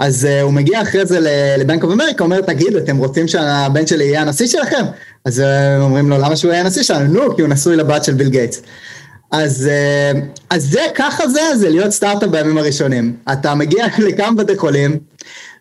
[0.00, 1.18] אז אה, הוא מגיע אחרי זה
[1.58, 4.84] לבנק אוף אמריקה, אומר, תגיד, אתם רוצים שהבן שלי יהיה הנשיא שלכם?
[5.24, 7.12] אז אה, אומרים לו, למה שהוא יהיה הנשיא שלנו?
[7.12, 8.62] נו, כי הוא נשוי לבת של ביל גייטס.
[9.32, 9.70] אז,
[10.14, 10.18] אה,
[10.50, 13.16] אז זה, ככה זה, זה להיות סטארט-אפ בימים הראשונים.
[13.32, 14.98] אתה מגיע לכמה בתי חולים,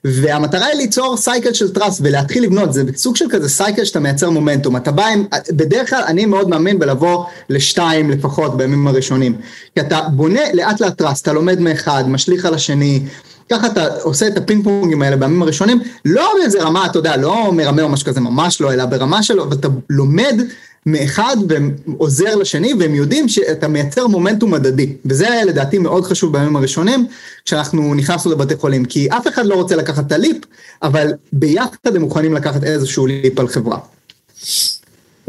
[0.04, 4.30] והמטרה היא ליצור cycle של trust ולהתחיל לבנות, זה סוג של כזה cycle שאתה מייצר
[4.30, 4.78] מומנטום.
[4.78, 9.36] אתה בא עם, בדרך כלל אני מאוד מאמין בלבוא לשתיים לפחות בימים הראשונים.
[9.76, 13.04] כי אתה בונה לאט לאט trust, אתה לומד מאחד, משליך על השני,
[13.52, 17.52] ככה אתה עושה את הפינג פונגים האלה בימים הראשונים, לא באיזה רמה, אתה יודע, לא
[17.54, 20.42] מרמה או משהו כזה, ממש לא, אלא ברמה שלו, ואתה לומד
[20.86, 27.08] מאחד ועוזר לשני, והם יודעים שאתה מייצר מומנטום מדדי, וזה לדעתי מאוד חשוב בימים הראשונים,
[27.46, 30.38] כשאנחנו נכנסנו לבתי חולים, כי אף אחד לא רוצה לקחת את הליפ,
[30.84, 33.78] אבל ביחד הם מוכנים לקחת איזשהו ליפ על חברה.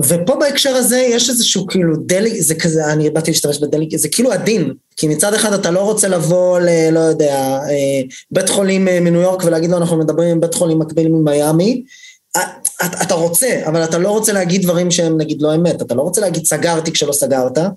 [0.09, 4.33] ופה בהקשר הזה יש איזשהו כאילו דלי, זה כזה, אני באתי להשתמש בדלי, זה כאילו
[4.33, 6.91] הדין, כי מצד אחד אתה לא רוצה לבוא ל...
[6.93, 10.79] לא יודע, אה, בית חולים אה, מניו יורק ולהגיד לו אנחנו מדברים עם בית חולים
[10.79, 11.83] מקביל ממיאמי,
[13.03, 16.21] אתה רוצה, אבל אתה לא רוצה להגיד דברים שהם נגיד לא אמת, אתה לא רוצה
[16.21, 17.73] להגיד סגרתי כשלא סגרת, אז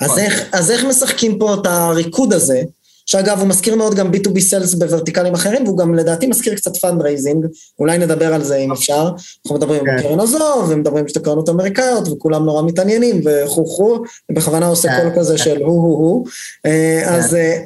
[0.00, 0.18] נכון.
[0.18, 2.62] איך, אז איך משחקים פה את הריקוד הזה,
[3.10, 7.46] שאגב, הוא מזכיר מאוד גם B2B Sales בוורטיקלים אחרים, והוא גם לדעתי מזכיר קצת fundraising,
[7.78, 9.10] אולי נדבר על זה אם אפשר.
[9.44, 10.02] אנחנו מדברים עם כן.
[10.02, 15.00] קרן עזוב, ומדברים שתי קרנות אמריקאיות, וכולם נורא מתעניינים, וכו' כו', בכוונה עושה כן.
[15.02, 16.24] קול כזה של הו-הו-הו.
[16.66, 17.12] אה, כן.
[17.12, 17.62] אז אה,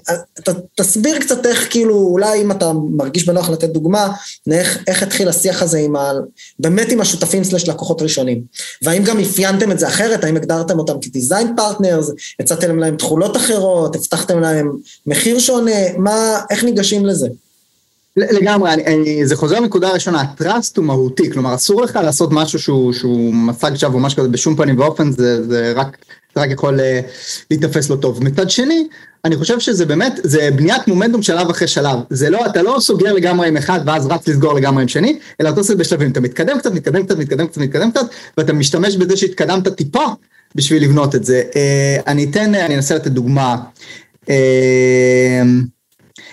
[0.77, 4.13] תסביר קצת איך, כאילו, אולי אם אתה מרגיש בנוח לתת דוגמה,
[4.87, 6.13] איך התחיל השיח הזה עם ה...
[6.59, 8.43] באמת עם השותפים slash לקוחות ראשונים.
[8.83, 13.37] והאם גם אפיינתם את זה אחרת, האם הגדרתם אותם כ design partners, הצעתם להם תכולות
[13.37, 14.73] אחרות, הבטחתם להם
[15.07, 17.29] מחיר מחיר שונה, מה, איך ניגשים לזה?
[18.17, 22.29] לגמרי, אני, אני, זה חוזר לנקודה הראשונה, ה trust הוא מהותי, כלומר אסור לך לעשות
[22.33, 25.97] משהו שהוא, שהוא מצג שווא או משהו כזה בשום פנים ואופן, זה, זה רק,
[26.37, 26.83] רק יכול אה,
[27.51, 28.25] להיתפס לא טוב.
[28.25, 28.89] מצד שני,
[29.25, 33.13] אני חושב שזה באמת, זה בניית מומנטום שלב אחרי שלב, זה לא, אתה לא סוגר
[33.13, 36.59] לגמרי עם אחד ואז רץ לסגור לגמרי עם שני, אלא אתה עושה בשלבים, אתה מתקדם
[36.59, 38.07] קצת, מתקדם קצת, מתקדם קצת, מתקדם קצת,
[38.39, 40.05] ואתה משתמש בזה שהתקדמת טיפה
[40.55, 41.43] בשביל לבנות את זה.
[41.51, 41.57] Uh,
[42.07, 43.57] אני אתן, אני אנסה לתת דוגמה.
[44.29, 45.63] אמ,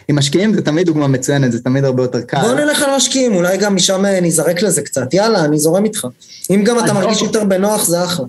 [0.08, 2.41] עם משקיעים זה תמיד דוגמה מצוינת, זה תמיד הרבה יותר קל.
[2.41, 6.08] בוא נלך על משקיעים, אולי גם משם אה, נזרק לזה קצת, יאללה, אני זורם איתך.
[6.49, 8.25] אם גם אתה מרגיש יותר בנוח, זה אחלה.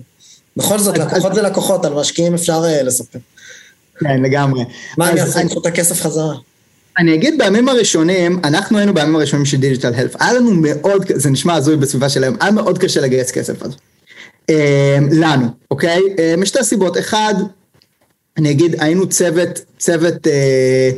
[0.57, 3.19] בכל זאת, לקוחות זה לקוחות, על משקיעים אפשר אה, לספר.
[3.99, 4.63] כן, לגמרי.
[4.97, 5.39] מה הם יעשו?
[5.39, 6.35] ייקחו את הכסף חזרה.
[6.99, 11.29] אני אגיד בימים הראשונים, אנחנו היינו בימים הראשונים של דיגיטל הלף, היה לנו מאוד, זה
[11.29, 13.71] נשמע הזוי בסביבה שלהם, היה מאוד קשה לגייס כסף אז.
[14.49, 14.55] אמ,
[15.11, 16.01] לנו, אוקיי?
[16.37, 17.33] משתי סיבות, אחד,
[18.37, 20.89] אני אגיד, היינו צוות, צוות אה,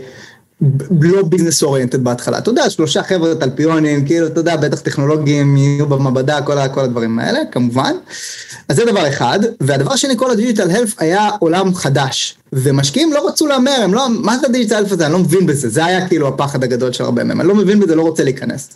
[1.02, 2.38] לא ביזנס אוריינטד בהתחלה.
[2.38, 7.20] אתה יודע, שלושה חבר'ה תלפיונים, כאילו, אתה יודע, בטח טכנולוגיים יהיו במעבדה, כל, כל הדברים
[7.20, 7.94] האלה, כמובן.
[8.70, 9.40] אז זה דבר אחד.
[9.62, 12.38] והדבר שני, כל הדיגיטל הלף היה עולם חדש.
[12.54, 15.06] ומשקיעים לא רצו להמר, הם לא, מה זה הדיגיטל הלף הזה?
[15.06, 15.70] אני לא מבין בזה.
[15.70, 17.42] זה היה כאילו הפחד הגדול של הרבה מהם.
[17.42, 18.70] אני לא מבין בזה, לא רוצה להיכנס.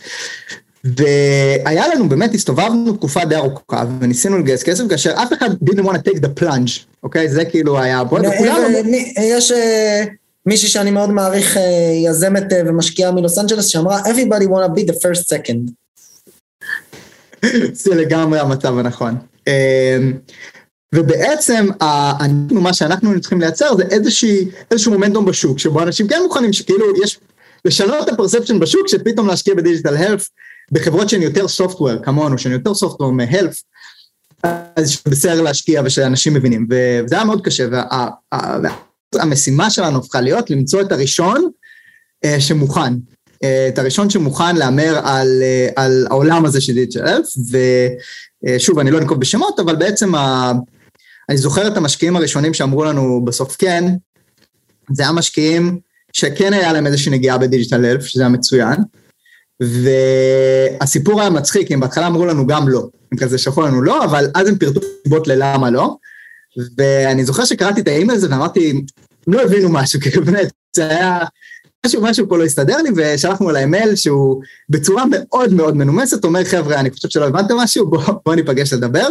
[0.84, 5.94] והיה לנו, באמת הסתובבנו תקופה די ארוכה וניסינו לגייס כסף כאשר אף אחד didn't want
[5.94, 6.70] to take the plunge,
[7.02, 7.28] אוקיי?
[7.28, 8.02] זה כאילו היה...
[9.18, 10.04] יש אה,
[10.46, 11.62] מישהי שאני מאוד מעריך, אה,
[12.06, 15.70] יזמת אה, ומשקיעה מלוס אנג'לס, שאמרה everybody want to be the first second.
[17.82, 19.14] זה לגמרי המצב הנכון.
[20.94, 21.68] ובעצם
[22.50, 23.82] מה שאנחנו צריכים לייצר זה
[24.70, 27.18] איזשהו מומנטום בשוק שבו אנשים כן מוכנים שכאילו יש
[27.64, 30.28] לשנות את הפרספצ'ן בשוק שפתאום להשקיע בדיגיטל הלף
[30.72, 33.62] בחברות שהן יותר סופטוור כמונו, שהן יותר סופטוור מהלף,
[34.76, 37.68] אז בסדר להשקיע ושאנשים מבינים, וזה היה מאוד קשה,
[39.14, 41.50] והמשימה שלנו הפכה להיות למצוא את הראשון
[42.24, 42.94] אה, שמוכן,
[43.44, 47.26] אה, את הראשון שמוכן להמר על, אה, על העולם הזה של אלף,
[48.56, 50.52] ושוב, אני לא אנקוב בשמות, אבל בעצם ה...
[51.28, 53.84] אני זוכר את המשקיעים הראשונים שאמרו לנו בסוף כן,
[54.92, 55.78] זה היה משקיעים
[56.12, 58.76] שכן היה להם איזושהי נגיעה בדיגיטל אלף, שזה היה מצוין,
[59.60, 64.26] והסיפור היה מצחיק, אם בהתחלה אמרו לנו גם לא, הם כזה שלחו לנו לא, אבל
[64.34, 65.96] אז הם פירטו סיבות ללמה לא,
[66.78, 68.82] ואני זוכר שקראתי את האימייל הזה ואמרתי, הם
[69.26, 71.18] לא הבינו משהו, כי באמת, זה היה,
[71.86, 76.44] משהו, משהו פה לא הסתדר לי, ושלחנו להם מייל שהוא בצורה מאוד מאוד מנומסת, אומר
[76.44, 79.08] חבר'ה, אני חושב שלא הבנתם משהו, בואו בוא ניפגש לדבר.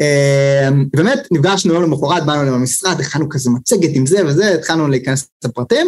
[0.00, 5.28] אמ, באמת, נפגשנו יום למחרת, באנו למשרד, הכנו כזה מצגת עם זה וזה, התחלנו להיכנס
[5.44, 5.86] לפרטים,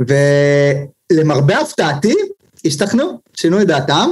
[0.00, 2.14] ולמרבה הפתעתי,
[2.64, 4.10] השתכנעו, שינו את דעתם,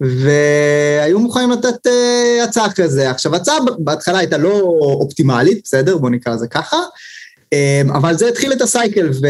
[0.00, 3.10] והיו מוכנים לתת uh, הצעה כזה.
[3.10, 5.98] עכשיו, הצעה בהתחלה הייתה לא אופטימלית, בסדר?
[5.98, 6.76] בוא נקרא לזה ככה,
[7.54, 9.26] um, אבל זה התחיל את הסייקל, ו,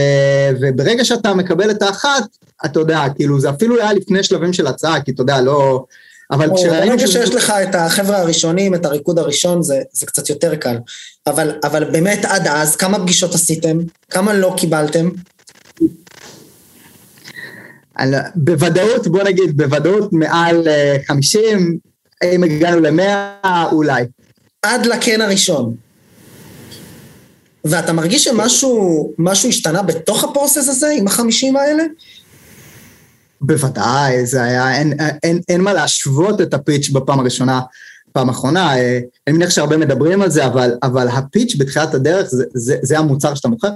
[0.60, 2.24] וברגע שאתה מקבל את האחת,
[2.64, 5.84] אתה יודע, כאילו, זה אפילו היה לפני שלבים של הצעה, כי אתה יודע, לא...
[6.30, 6.96] אבל כשראינו...
[6.96, 10.76] ברגע שיש לך את החבר'ה הראשונים, את הריקוד הראשון, זה, זה קצת יותר קל.
[11.26, 13.78] אבל, אבל באמת עד אז, כמה פגישות עשיתם?
[14.10, 15.10] כמה לא קיבלתם?
[17.96, 20.68] על, בוודאות, בוא נגיד, בוודאות מעל
[21.06, 21.78] 50,
[22.22, 24.04] אה, אם הגענו ל-100, אולי.
[24.62, 25.74] עד לקן הראשון.
[27.64, 29.14] ואתה מרגיש שמשהו
[29.48, 31.82] השתנה בתוך הפרוסס הזה, עם החמישים האלה?
[33.40, 37.60] בוודאי, זה היה, אין, אין, אין מה להשוות את הפיץ' בפעם הראשונה,
[38.12, 38.76] פעם אחרונה.
[38.78, 42.76] אה, אני מניח שהרבה מדברים על זה, אבל, אבל ה pitch בתחילת הדרך זה, זה,
[42.82, 43.70] זה המוצר שאתה מוכר.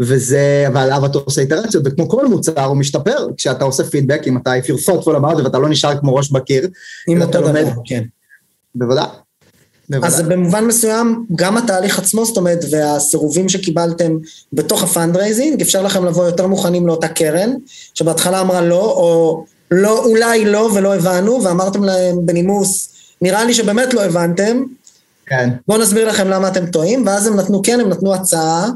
[0.00, 4.52] וזה, ועליו אתה עושה איטרציות, וכמו כל מוצר הוא משתפר כשאתה עושה פידבק, אם אתה
[4.58, 6.68] if you're thoughtful about ואתה לא נשאר כמו ראש בקיר.
[7.08, 8.02] עם אותו דבר, כן.
[8.74, 9.06] בוודאי.
[10.02, 14.16] אז במובן מסוים, גם התהליך עצמו, זאת אומרת, והסירובים שקיבלתם
[14.52, 17.52] בתוך ה fundraising, אפשר לכם לבוא יותר מוכנים לאותה קרן,
[17.94, 22.88] שבהתחלה אמרה לא, או לא, אולי לא ולא הבנו, ואמרתם להם בנימוס,
[23.20, 24.62] נראה לי שבאמת לא הבנתם,
[25.26, 25.50] כן.
[25.68, 28.70] בואו נסביר לכם למה אתם טועים, ואז הם נתנו, כן, הם נתנו הצעה,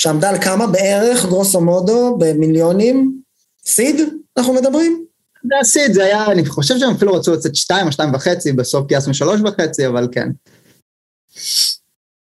[0.00, 3.12] שעמדה על כמה בערך, גרוסו מודו, במיליונים,
[3.66, 4.00] סיד,
[4.36, 5.04] אנחנו מדברים?
[5.44, 8.86] זה הסיד, זה היה, אני חושב שהם אפילו רצו לצאת שתיים או שתיים וחצי, בסוף
[8.86, 10.28] גייסנו שלוש וחצי, אבל כן.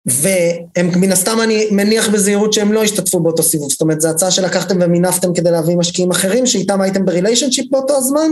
[0.07, 4.31] והם מן הסתם אני מניח בזהירות שהם לא השתתפו באותו סיבוב, זאת אומרת זו הצעה
[4.31, 8.31] שלקחתם ומינפתם כדי להביא משקיעים אחרים שאיתם הייתם בריליישנשיפ באותו הזמן?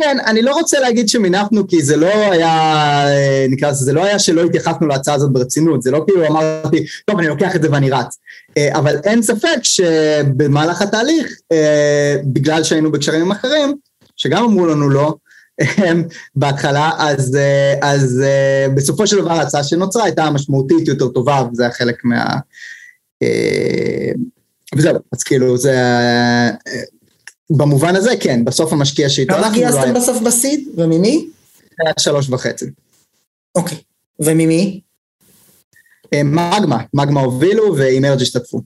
[0.00, 2.52] כן, אני לא רוצה להגיד שמינפנו כי זה לא היה,
[3.08, 6.84] אה, נקרא לזה, זה לא היה שלא התייחסנו להצעה הזאת ברצינות, זה לא כאילו אמרתי,
[7.04, 8.18] טוב אני לוקח את זה ואני רץ,
[8.58, 13.74] אה, אבל אין ספק שבמהלך התהליך, אה, בגלל שהיינו בקשרים עם אחרים,
[14.16, 15.14] שגם אמרו לנו לא,
[16.36, 17.38] בהתחלה, אז,
[17.82, 18.22] אז
[18.74, 22.36] בסופו של דבר ההצעה שנוצרה הייתה משמעותית יותר טובה, וזה היה חלק מה...
[24.76, 25.74] וזהו, אז כאילו זה...
[27.50, 29.60] במובן הזה, כן, בסוף המשקיע שאיתו אנחנו...
[29.60, 30.68] כמה גייסתם בסוף בסיד?
[30.76, 31.28] וממי?
[31.84, 32.66] היה שלוש וחצי.
[33.54, 33.78] אוקיי,
[34.20, 34.80] וממי?
[36.14, 38.60] מגמה, מגמה הובילו ואימרג' השתתפו.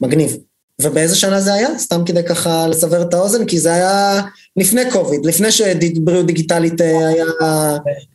[0.00, 0.36] מגניב.
[0.80, 1.78] ובאיזה שנה זה היה?
[1.78, 4.22] סתם כדי ככה לסבר את האוזן, כי זה היה
[4.56, 7.24] לפני קוביד, לפני שבריאות דיגיטלית אה, היה,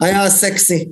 [0.02, 0.89] היה סקסי.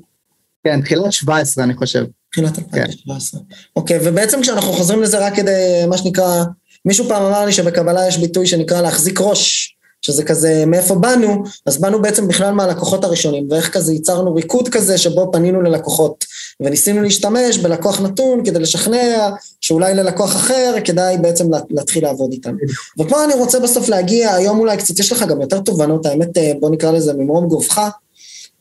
[0.63, 2.05] כן, תחילת 17 אני חושב.
[2.31, 3.41] תחילת 2017.
[3.49, 3.55] כן.
[3.75, 6.43] אוקיי, ובעצם כשאנחנו חוזרים לזה רק כדי, מה שנקרא,
[6.85, 9.75] מישהו פעם אמר לי שבקבלה יש ביטוי שנקרא להחזיק ראש.
[10.05, 14.97] שזה כזה, מאיפה באנו, אז באנו בעצם בכלל מהלקוחות הראשונים, ואיך כזה ייצרנו ריקוד כזה
[14.97, 16.25] שבו פנינו ללקוחות,
[16.59, 19.29] וניסינו להשתמש בלקוח נתון כדי לשכנע
[19.61, 22.55] שאולי ללקוח אחר כדאי בעצם להתחיל לעבוד איתם.
[22.99, 26.51] ופה אני רוצה בסוף להגיע, היום אולי קצת יש לך גם יותר תובנות, האמת אה,
[26.59, 27.89] בוא נקרא לזה ממרום גובך, אה,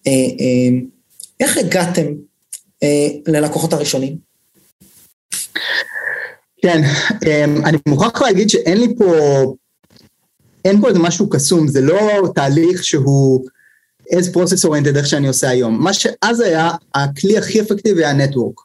[0.07, 0.79] אה,
[1.41, 2.07] איך הגעתם
[3.27, 4.34] ללקוחות הראשונים?
[6.65, 6.83] כן,
[7.65, 9.15] אני מוכרח להגיד שאין לי פה
[10.65, 13.47] אין פה איזה משהו קסום, זה לא תהליך שהוא
[14.13, 15.85] as process oriented איך שאני עושה היום.
[15.85, 18.61] מה שאז היה, הכלי הכי אפקטיבי היה נטוורק.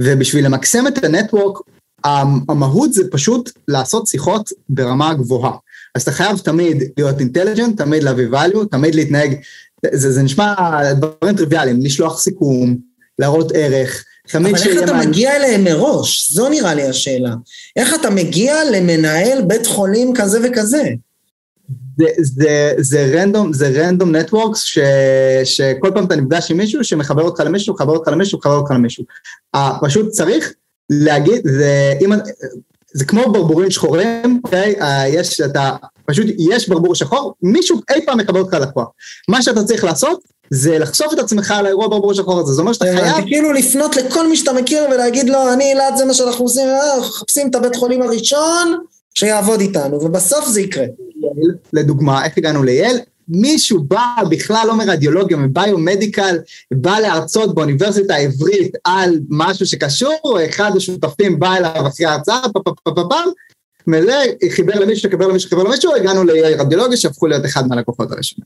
[0.00, 1.58] ובשביל למקסם את הנטוורק,
[2.48, 5.52] המהות זה פשוט לעשות שיחות ברמה גבוהה.
[5.94, 9.34] אז אתה חייב תמיד להיות אינטליג'נט, תמיד להביא value, תמיד להתנהג,
[9.92, 10.54] זה, זה נשמע
[10.92, 12.76] דברים טריוויאליים, לשלוח סיכום,
[13.18, 14.92] להראות ערך, תמיד אבל איך אתה.
[14.92, 16.32] מגיע אליהם מראש?
[16.32, 17.34] זו נראה לי השאלה.
[17.76, 20.82] איך אתה מגיע למנהל בית חולים כזה וכזה?
[21.98, 24.78] זה, זה, זה רנדום, זה רנדום נטוורקס ש,
[25.44, 29.04] שכל פעם אתה נפגש עם מישהו שמחבר אותך למישהו, מחבר אותך למישהו, מחבר אותך למישהו.
[29.82, 30.52] פשוט צריך
[30.90, 32.12] להגיד, זה, אם,
[32.94, 34.74] זה כמו ברבורים שחורים, אוקיי?
[35.08, 38.88] יש, אתה, פשוט יש ברבור שחור, מישהו אי פעם מחבר אותך ללקוח.
[39.28, 42.72] מה שאתה צריך לעשות זה לחשוף את עצמך על האירוע ברבור שחור הזה, זה אומר
[42.72, 43.26] שאתה חייב...
[43.26, 47.02] כאילו לפנות לכל מי שאתה מכיר ולהגיד לו, אני אלעד זה מה שאנחנו עושים, אנחנו
[47.02, 48.78] אה, מחפשים את הבית חולים הראשון
[49.14, 50.84] שיעבוד איתנו, ובסוף זה יקרה.
[51.72, 52.96] לדוגמה, איך הגענו ליעל?
[53.28, 56.38] מישהו בא בכלל לא מרדיולוגיה, מביומדיקל,
[56.74, 63.28] בא להרצות באוניברסיטה העברית על משהו שקשור, אחד השותפים בא אליו אחרי ההרצאה, פפפפפפם,
[63.86, 68.44] מזה חיבר למישהו, שחיבר למישהו, שחיבר למישהו, הגענו לרדיולוגיה שהפכו להיות אחד מהלקוחות הראשונים.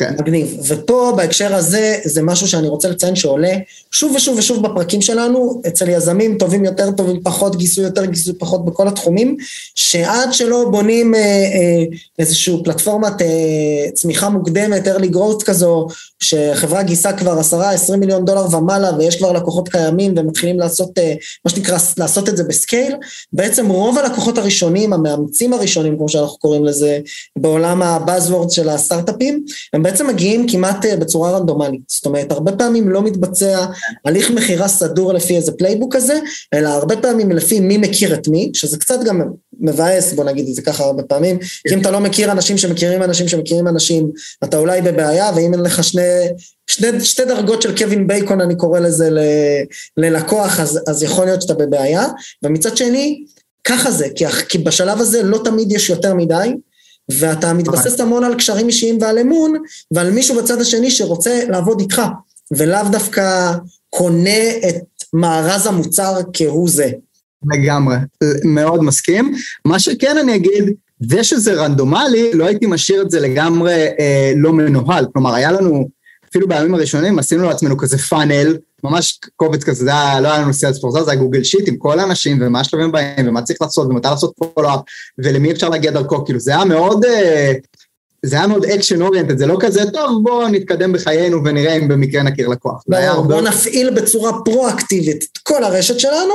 [0.00, 0.14] כן.
[0.18, 0.56] מגניב.
[0.66, 3.52] ופה בהקשר הזה, זה משהו שאני רוצה לציין שעולה
[3.90, 8.64] שוב ושוב ושוב בפרקים שלנו, אצל יזמים טובים יותר, טובים פחות, גיסוי יותר, גיסוי פחות
[8.64, 9.36] בכל התחומים,
[9.74, 11.84] שעד שלא בונים אה, אה,
[12.18, 15.86] איזושהי פלטפורמת אה, צמיחה מוקדמת, early growth כזו,
[16.20, 21.14] שחברה גייסה כבר עשרה, עשרים מיליון דולר ומעלה, ויש כבר לקוחות קיימים ומתחילים לעשות, אה,
[21.44, 22.94] מה שנקרא, לעשות את זה ב scale,
[23.32, 26.98] בעצם רוב הלקוחות הראשונים, המאמצים הראשונים, כמו שאנחנו קוראים לזה,
[27.36, 31.80] בעולם ה buzzword של הסטארט-אפים, הם בעצם מגיעים כמעט אה, בצורה רנדומלית.
[31.88, 33.66] זאת אומרת, הרבה פעמים לא מתבצע
[34.04, 36.18] הליך מכירה סדור לפי איזה playbook כזה,
[36.54, 39.22] אלא הרבה פעמים לפי מי מכיר את מי, שזה קצת גם
[39.60, 43.02] מבאס, בוא נגיד את זה ככה הרבה פעמים, כי אם אתה לא מכיר אנשים שמכירים
[43.02, 44.10] אנשים שמכירים אנשים,
[44.44, 46.02] אתה אולי בבעיה, ואם אין לך שני,
[46.66, 49.18] שני, שתי דרגות של קווין בייקון, אני קורא לזה ל,
[49.96, 52.06] ללקוח, אז, אז יכול להיות שאתה בבעיה.
[52.42, 53.24] ומצד שני,
[53.64, 56.54] ככה זה, כי, כי בשלב הזה לא תמיד יש יותר מדי,
[57.18, 59.56] ואתה מתבסס המון על קשרים אישיים ועל אמון,
[59.90, 62.02] ועל מישהו בצד השני שרוצה לעבוד איתך,
[62.50, 63.52] ולאו דווקא
[63.90, 64.76] קונה את
[65.12, 66.90] מארז המוצר כהוא זה.
[67.52, 67.96] לגמרי,
[68.44, 69.34] מאוד מסכים.
[69.64, 70.64] מה שכן אני אגיד,
[71.00, 75.06] זה שזה רנדומלי, לא הייתי משאיר את זה לגמרי אה, לא מנוהל.
[75.12, 75.88] כלומר, היה לנו,
[76.30, 80.52] אפילו בימים הראשונים, עשינו לעצמנו כזה פאנל, ממש קובץ כזה, זה היה, לא היה לנו
[80.52, 84.08] Salesforce, זה היה Google Sheet עם כל האנשים, ומה השלבים בהם, ומה צריך לעשות, ומתי
[84.08, 84.80] לעשות follow-up,
[85.18, 87.52] ולמי אפשר להגיע דרכו, כאילו זה היה מאוד, אה,
[88.22, 92.22] זה היה מאוד action oriented, זה לא כזה, טוב, בואו נתקדם בחיינו ונראה אם במקרה
[92.22, 92.84] נכיר לקוח.
[92.88, 96.34] לא, בואו נפעיל בצורה פרואקטיבית את כל הרשת שלנו,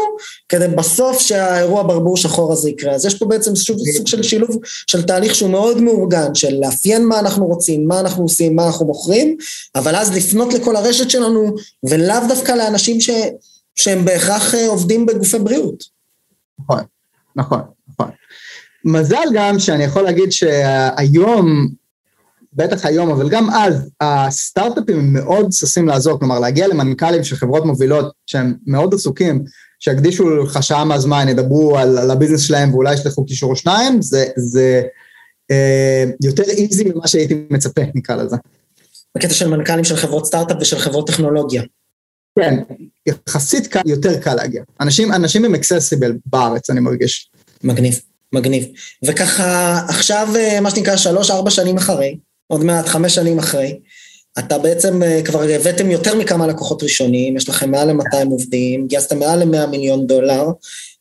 [0.50, 2.93] כדי בסוף שהאירוע ברבור שחור הזה יקרה.
[2.93, 7.06] אז יש פה בעצם סוג, סוג של שילוב של תהליך שהוא מאוד מאורגן, של לאפיין
[7.06, 9.38] מה אנחנו רוצים, מה אנחנו עושים, מה אנחנו מוכרים,
[9.76, 11.56] אבל אז לפנות לכל הרשת שלנו,
[11.89, 13.10] ולאו דווקא לאנשים ש,
[13.76, 15.84] שהם בהכרח אה, עובדים בגופי בריאות.
[17.36, 18.10] נכון, נכון.
[18.86, 21.67] מזל גם שאני יכול להגיד שהיום,
[22.54, 27.65] בטח היום, אבל גם אז, הסטארט-אפים הם מאוד ששים לעזור, כלומר להגיע למנכ"לים של חברות
[27.65, 29.43] מובילות שהם מאוד עסוקים,
[29.80, 34.26] שיקדישו לך שעה מהזמן, ידברו על, על הביזנס שלהם ואולי ישלחו קישור או שניים, זה,
[34.36, 34.84] זה
[35.52, 38.36] אה, יותר איזי ממה שהייתי מצפה, נקרא לזה.
[39.17, 41.63] בקטע של מנכ"לים של חברות סטארט-אפ ושל חברות טכנולוגיה.
[42.39, 42.60] כן,
[43.06, 44.63] יחסית קל, יותר קל להגיע.
[44.82, 47.30] אנשים, אנשים הם אקססיבל בארץ, אני מרגיש.
[47.63, 48.14] מגניב.
[48.33, 48.67] מגניב.
[49.03, 53.79] וככה, עכשיו, אה, מה שנקרא, שלוש-ארבע שנים אחרי, עוד מעט חמש שנים אחרי,
[54.39, 59.19] אתה בעצם אה, כבר הבאתם יותר מכמה לקוחות ראשונים, יש לכם מעל ל-200 עובדים, גייסתם
[59.19, 60.45] מעל ל-100 מיליון דולר,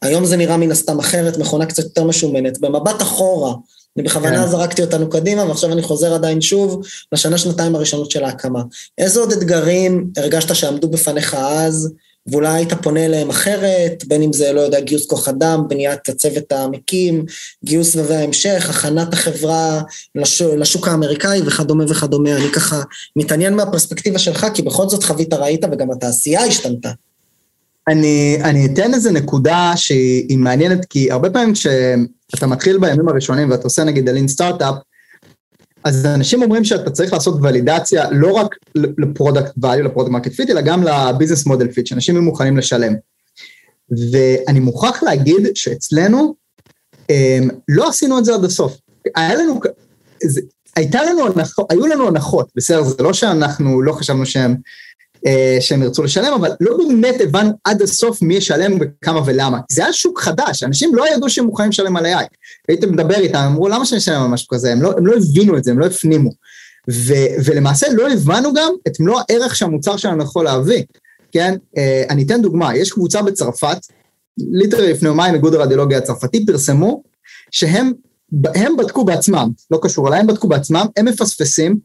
[0.03, 2.61] היום זה נראה מן הסתם אחרת, מכונה קצת יותר משומנת.
[2.61, 3.55] במבט אחורה,
[3.97, 4.51] אני בכוונה כן.
[4.51, 6.83] זרקתי אותנו קדימה, ועכשיו אני חוזר עדיין שוב
[7.13, 8.63] לשנה-שנתיים הראשונות של ההקמה.
[8.99, 11.93] איזה עוד אתגרים הרגשת שעמדו בפניך אז,
[12.27, 16.53] ואולי היית פונה אליהם אחרת, בין אם זה, לא יודע, גיוס כוח אדם, בניית הצוות
[16.53, 17.25] המקים,
[17.65, 19.83] גיוס סבבי ההמשך, הכנת החברה
[20.15, 20.43] לש...
[20.43, 22.37] לשוק האמריקאי וכדומה וכדומה.
[22.37, 22.83] אני ככה
[23.17, 26.91] מתעניין מהפרספקטיבה שלך, כי בכל זאת חווית ראית וגם התעשייה השתנתה.
[27.89, 33.63] אני, אני אתן איזה נקודה שהיא מעניינת, כי הרבה פעמים כשאתה מתחיל בימים הראשונים ואתה
[33.63, 34.75] עושה נגיד lean startup,
[35.85, 40.33] אז אנשים אומרים שאתה צריך לעשות ולידציה לא רק ל product value, ל product market
[40.33, 42.95] fit, אלא גם ל business model fit, שאנשים יהיו מוכנים לשלם.
[44.13, 46.35] ואני מוכרח להגיד שאצלנו
[47.11, 48.77] אמ, לא עשינו את זה עד הסוף.
[49.17, 49.61] היה לנו,
[50.23, 50.41] זה,
[50.77, 51.21] הייתה לנו
[51.71, 54.57] היו לנו הנחות, בסדר, זה לא שאנחנו לא חשבנו שהם
[55.61, 59.59] שהם ירצו לשלם, אבל לא באמת הבנו עד הסוף מי ישלם וכמה ולמה.
[59.73, 62.25] זה היה שוק חדש, אנשים לא ידעו שהם מוכנים לשלם על AI.
[62.69, 65.59] היית מדבר איתם, אמרו למה שאני אשלם על משהו כזה, הם לא, הם לא הבינו
[65.59, 66.31] את זה, הם לא הפנימו.
[66.91, 70.83] ו, ולמעשה לא הבנו גם את מלוא הערך שהמוצר שלנו יכול להביא.
[71.33, 73.79] כן, אה, אני אתן דוגמה, יש קבוצה בצרפת,
[74.39, 77.03] ליטרלי לפני יומיים איגוד הרדיולוגיה הצרפתי פרסמו
[77.51, 77.93] שהם
[78.55, 81.79] הם בדקו בעצמם, לא קשור אליי, הם בדקו בעצמם, הם מפספסים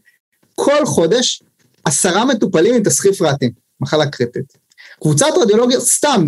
[0.55, 1.43] כל חודש
[1.89, 4.53] עשרה מטופלים עם תסחיף ריאתי, מחלה קריטית.
[5.01, 6.25] קבוצת רדיולוגיה, סתם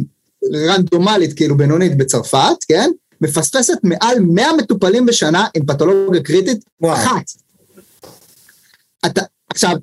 [0.54, 2.92] רנדומלית, כאילו בינונית בצרפת, כן?
[3.22, 6.96] מפספסת מעל 100 מטופלים בשנה עם פתולוגיה קריטית וואו.
[6.96, 7.24] אחת.
[9.06, 9.76] אתה, עכשיו,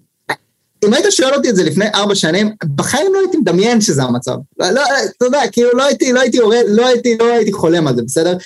[0.84, 4.36] אם היית שואל אותי את זה לפני ארבע שנים, בחיים לא הייתי מדמיין שזה המצב.
[4.58, 4.82] לא, לא,
[5.16, 8.02] אתה יודע, כאילו לא הייתי, לא הייתי יורד, לא הייתי, לא הייתי חולם על זה,
[8.02, 8.36] בסדר?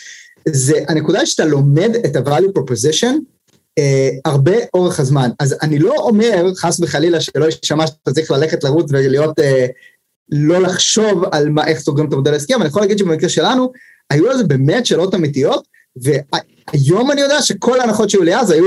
[0.49, 3.19] זה, הנקודה היא שאתה לומד את ה-value proposition
[4.25, 5.31] הרבה אורך הזמן.
[5.39, 9.67] אז אני לא אומר, חס וחלילה, שלא יישמע שאתה צריך ללכת לרוץ ולהיות, אה,
[10.29, 13.73] לא לחשוב על מה, איך סוגרים את המודל העסקי, אבל אני יכול להגיד שבמקרה שלנו,
[14.11, 18.65] היו לזה באמת שאלות אמיתיות, והיום אני יודע שכל ההנחות שהיו לי אז היו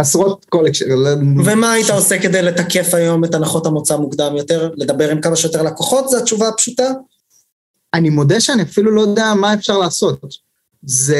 [0.00, 0.84] חסרות כל הקשר.
[1.44, 4.70] ומה היית עושה כדי לתקף היום את הנחות המוצא מוקדם יותר?
[4.76, 6.08] לדבר עם כמה שיותר לקוחות?
[6.08, 6.90] זו התשובה הפשוטה?
[7.94, 10.20] אני מודה שאני אפילו לא יודע מה אפשר לעשות.
[10.82, 11.18] זה...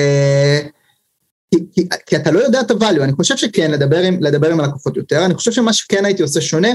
[1.50, 4.60] כי, כי, כי אתה לא יודע את הvalue, אני חושב שכן, לדבר עם, לדבר עם
[4.60, 6.68] הלקוחות יותר, אני חושב שמה שכן הייתי עושה שונה,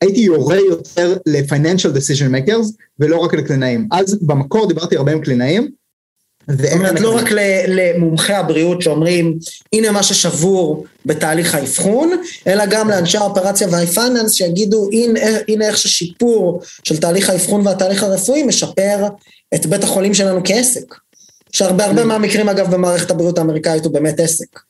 [0.00, 2.66] הייתי יורה יותר ל-financial decision makers,
[2.98, 3.88] ולא רק לקלינאים.
[3.92, 5.70] אז במקור דיברתי הרבה עם קלינאים,
[6.50, 7.28] זאת אומרת, לא רק
[7.68, 9.38] למומחי הבריאות שאומרים,
[9.72, 16.60] הנה מה ששבור בתהליך האבחון, אלא גם לאנשי האופרציה והפייננס שיגידו, הנה, הנה איך ששיפור
[16.84, 19.06] של תהליך האבחון והתהליך הרפואי משפר
[19.54, 20.94] את בית החולים שלנו כעסק.
[21.52, 24.60] שהרבה הרבה מהמקרים אגב במערכת הבריאות האמריקאית הוא באמת עסק.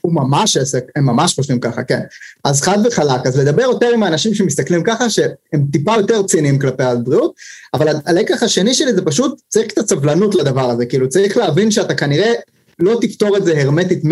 [0.00, 2.00] הוא ממש עסק, הם ממש חושבים ככה, כן.
[2.44, 6.82] אז חד וחלק, אז לדבר יותר עם האנשים שמסתכלים ככה, שהם טיפה יותר ציניים כלפי
[6.82, 7.34] הבריאות,
[7.74, 11.94] אבל הלקח השני שלי זה פשוט, צריך קצת סבלנות לדבר הזה, כאילו צריך להבין שאתה
[11.94, 12.32] כנראה
[12.78, 14.08] לא תפתור את זה הרמטית 100%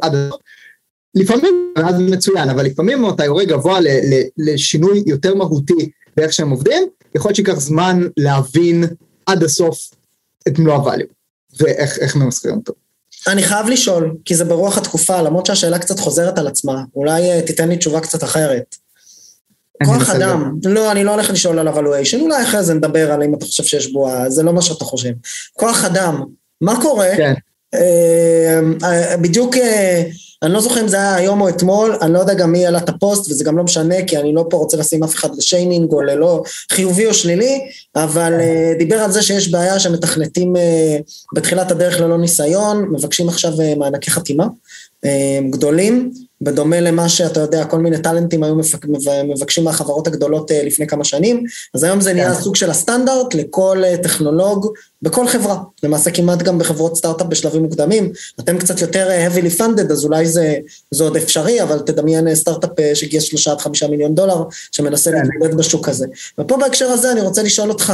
[0.00, 0.40] עד הסוף.
[1.14, 3.78] לפעמים, אז מצוין, אבל לפעמים אתה יורד גבוה
[4.38, 6.82] לשינוי יותר מהותי באיך שהם עובדים,
[7.14, 8.84] יכול להיות שייקח זמן להבין
[9.26, 9.90] עד הסוף
[10.48, 11.12] את מלוא הvalue,
[11.60, 12.72] ואיך ממסחרים אותו.
[13.26, 17.42] אני חייב לשאול, כי זה ברוח התקופה, למרות שהשאלה קצת חוזרת על עצמה, אולי אה,
[17.42, 18.76] תיתן לי תשובה קצת אחרת.
[19.84, 23.34] כוח אדם, לא, אני לא הולך לשאול על evaluation, אולי אחרי זה נדבר על אם
[23.34, 25.12] אתה חושב שיש בועה, זה לא מה שאתה חושב.
[25.52, 26.24] כוח אדם,
[26.60, 27.10] מה קורה?
[27.16, 27.34] כן.
[27.74, 29.54] אה, אה, בדיוק
[30.44, 32.78] אני לא זוכר אם זה היה היום או אתמול, אני לא יודע גם מי העלה
[32.78, 35.92] את הפוסט, וזה גם לא משנה, כי אני לא פה רוצה לשים אף אחד לשיימינג
[35.92, 36.42] או ללא
[36.72, 37.60] חיובי או שלילי,
[37.96, 40.58] אבל uh, דיבר על זה שיש בעיה שמתכנתים uh,
[41.34, 44.46] בתחילת הדרך ללא ניסיון, מבקשים עכשיו uh, מענקי חתימה
[45.04, 45.08] uh,
[45.50, 46.12] גדולים,
[46.44, 48.54] בדומה למה שאתה יודע, כל מיני טאלנטים היו
[49.24, 52.40] מבקשים מהחברות הגדולות אה, לפני כמה שנים, אז היום זה נהיה כן.
[52.40, 54.72] סוג של הסטנדרט לכל אה, טכנולוג
[55.02, 59.92] בכל חברה, למעשה כמעט גם בחברות סטארט-אפ בשלבים מוקדמים, אתם קצת יותר אה, heavily funded,
[59.92, 60.54] אז אולי זה,
[60.90, 64.42] זה עוד אפשרי, אבל תדמיין סטארט-אפ שגייס שלושה עד חמישה מיליון דולר,
[64.72, 65.16] שמנסה כן.
[65.16, 66.06] להתמודד בשוק הזה.
[66.38, 67.92] ופה בהקשר הזה אני רוצה לשאול אותך,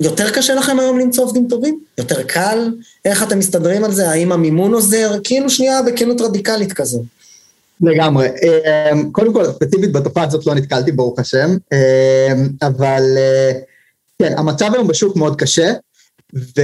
[0.00, 1.80] יותר קשה לכם היום למצוא עובדים טובים?
[1.98, 2.74] יותר קל?
[3.04, 4.10] איך אתם מסתדרים על זה?
[4.10, 5.18] האם המימון עוזר?
[5.24, 7.04] כאילו שנייה בכנות רדיקלית כזו.
[7.80, 8.28] לגמרי.
[8.28, 13.52] אמ, קודם כל, ספציפית בתופעה הזאת לא נתקלתי, ברוך השם, אמ, אבל אה,
[14.18, 15.72] כן, המצב היום בשוק מאוד קשה,
[16.34, 16.60] ו...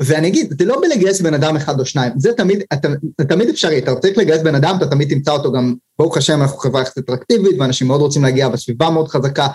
[0.00, 2.88] ואני אגיד, זה לא בלגייס בן אדם אחד או שניים, זה תמיד, אתה,
[3.28, 6.58] תמיד אפשרי, אתה צריך לגייס בן אדם, אתה תמיד תמצא אותו גם, ברוך השם, אנחנו
[6.58, 9.46] חברה יחסית אטרקטיבית, ואנשים מאוד רוצים להגיע בסביבה מאוד חזקה,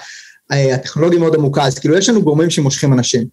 [0.50, 3.28] הטכנולוגיה מאוד עמוקה, אז כאילו יש לנו גורמים שמושכים אנשים.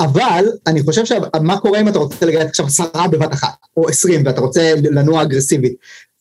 [0.00, 4.22] אבל אני חושב שמה קורה אם אתה רוצה לגייס עכשיו עשרה בבת אחת, או עשרים,
[4.26, 5.74] ואתה רוצה לנוע אגרסיבית,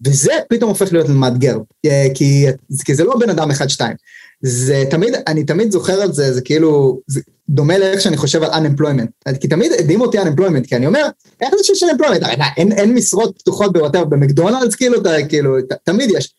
[0.06, 2.46] וזה פתאום הופך להיות מאתגר, אה, כי,
[2.86, 3.96] כי זה לא בן אדם אחד-שתיים.
[4.42, 8.66] זה תמיד, אני תמיד זוכר על זה, זה כאילו, זה דומה לאיך שאני חושב על
[8.66, 9.34] unemployment.
[9.40, 11.06] כי תמיד הדהים אותי unemployment, כי אני אומר,
[11.42, 12.26] איך זה שיש unemployment?
[12.26, 14.98] הרי אין, אין משרות פתוחות בוואטר, במקדונלדס כאילו,
[15.30, 16.34] כאילו, תמיד יש.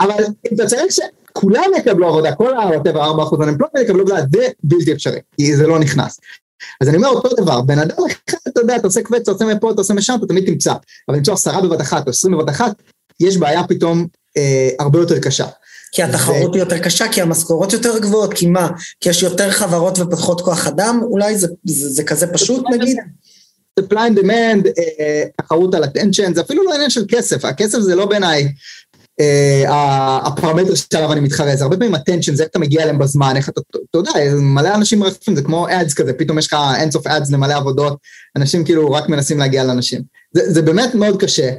[0.00, 0.92] אבל אתה צריך
[1.36, 2.98] שכולם יקבלו עבודה, כל ה-whatever 4%
[3.34, 6.20] unemployment יקבלו עבודה, זה בלתי אפשרי, כי זה לא נכנס.
[6.80, 9.44] אז אני אומר אותו דבר, בן אדם אחד, אתה יודע, אתה עושה קווץ, אתה עושה
[9.44, 10.74] מפה, אתה עושה משם, אתה תמיד תמצא.
[11.08, 12.82] אבל למצוא עשרה בבת אחת או עשרים בבת אחת,
[13.20, 14.06] יש בעיה פתאום
[14.36, 15.46] אה, הרבה יותר קשה.
[15.92, 16.52] כי התחרות ו...
[16.52, 18.68] היא יותר קשה, כי המשכורות יותר גבוהות, כי מה?
[19.00, 21.00] כי יש יותר חברות ופחות כוח אדם?
[21.02, 22.96] אולי זה, זה, זה כזה פשוט נגיד?
[23.80, 27.94] supply and demand, אה, תחרות על attention, זה אפילו לא עניין של כסף, הכסף זה
[27.94, 28.48] לא בעיניי אה,
[30.26, 33.48] הפרמטר שעליו אני מתחרה, זה הרבה פעמים attention, זה איך אתה מגיע אליהם בזמן, איך
[33.48, 33.60] אתה,
[33.90, 37.54] אתה יודע, מלא אנשים מרחפים, זה כמו ads כזה, פתאום יש לך אינסוף ads למלא
[37.54, 37.98] עבודות,
[38.36, 40.02] אנשים כאילו רק מנסים להגיע לאנשים.
[40.32, 41.50] זה, זה באמת מאוד קשה,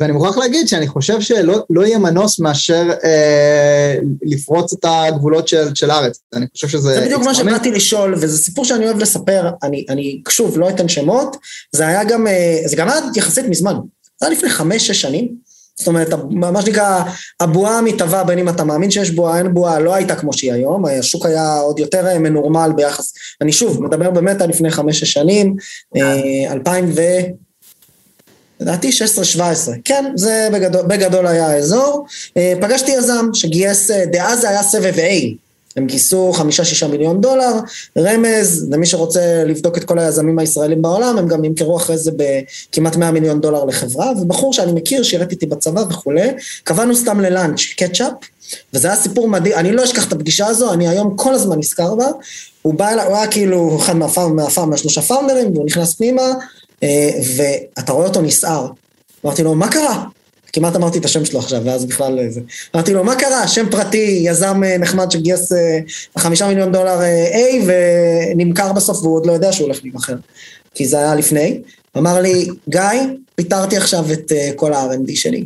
[0.00, 5.74] ואני מוכרח להגיד שאני חושב שלא לא יהיה מנוס מאשר אה, לפרוץ את הגבולות של,
[5.74, 6.94] של הארץ, אני חושב שזה...
[6.94, 10.88] זה בדיוק מה שבאתי לשאול, וזה סיפור שאני אוהב לספר, אני, אני שוב לא אתן
[10.88, 11.36] שמות,
[11.72, 13.74] זה היה גם, אה, זה גם היה יחסית מזמן,
[14.20, 15.51] זה היה לפני חמש-שש שנים.
[15.78, 17.02] זאת אומרת, מה שנקרא,
[17.40, 20.84] הבועה המתהווה בין אם אתה מאמין שיש בועה, אין בועה, לא הייתה כמו שהיא היום,
[20.84, 25.56] השוק היה עוד יותר אה, מנורמל ביחס, אני שוב, מדבר באמת על לפני חמש-שש שנים,
[25.96, 27.00] אה, אלפיים ו...
[28.60, 28.90] לדעתי
[29.38, 29.40] 16-17,
[29.84, 32.06] כן, זה בגדול, בגדול היה האזור.
[32.36, 35.36] אה, פגשתי יזם שגייס, דאז זה היה סבב A,
[35.76, 37.52] הם גייסו חמישה-שישה מיליון דולר,
[37.98, 42.96] רמז, למי שרוצה לבדוק את כל היזמים הישראלים בעולם, הם גם ימכרו אחרי זה בכמעט
[42.96, 46.28] 100 מיליון דולר לחברה, ובחור שאני מכיר, שירת איתי בצבא וכולי,
[46.64, 48.12] קבענו סתם ללאנץ' קטשאפ,
[48.74, 51.94] וזה היה סיפור מדהים, אני לא אשכח את הפגישה הזו, אני היום כל הזמן נזכר
[51.94, 52.06] בה,
[52.62, 56.32] הוא בא אליי, הוא היה כאילו אחד מהפארם, מהפארם, מהשלושה פאונדרים, והוא נכנס פנימה,
[56.82, 58.66] אה, ואתה רואה אותו נסער.
[59.24, 60.04] אמרתי לו, מה קרה?
[60.52, 62.40] כמעט אמרתי את השם שלו עכשיו, ואז בכלל זה.
[62.74, 63.48] אמרתי לו, מה קרה?
[63.48, 65.78] שם פרטי, יזם אה, נחמד שגייס אה,
[66.18, 67.00] חמישה מיליון דולר
[67.32, 70.14] A ונמכר בסוף והוא עוד לא יודע שהוא הולך להימכר.
[70.74, 71.60] כי זה היה לפני.
[71.98, 72.80] אמר לי, גיא,
[73.34, 75.44] פיטרתי עכשיו את כל ה-R&D שלי.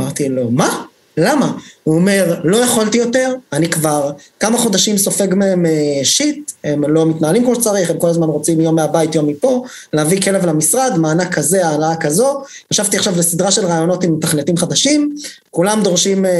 [0.00, 0.84] אמרתי לו, מה?
[1.16, 1.52] למה?
[1.84, 7.06] הוא אומר, לא יכולתי יותר, אני כבר כמה חודשים סופג מהם אה, shit, הם לא
[7.06, 11.34] מתנהלים כמו שצריך, הם כל הזמן רוצים יום מהבית, יום מפה, להביא כלב למשרד, מענק
[11.34, 12.42] כזה, העלאה כזו.
[12.70, 15.14] ישבתי עכשיו לסדרה של ראיונות עם מתכנתים חדשים,
[15.50, 16.30] כולם דורשים אה,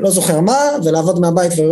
[0.00, 1.62] לא זוכר מה, ולעבוד מהבית ו...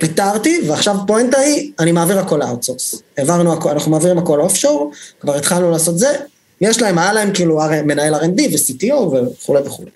[0.00, 3.02] פיטרתי, ועכשיו פואנטה היא, אני מעביר הכל ל outsource.
[3.18, 6.16] העברנו הכל, אנחנו מעבירים הכל offshore, כבר התחלנו לעשות זה,
[6.62, 9.90] יש להם, היה להם כאילו מנהל R&D ו-CTO וכולי וכולי.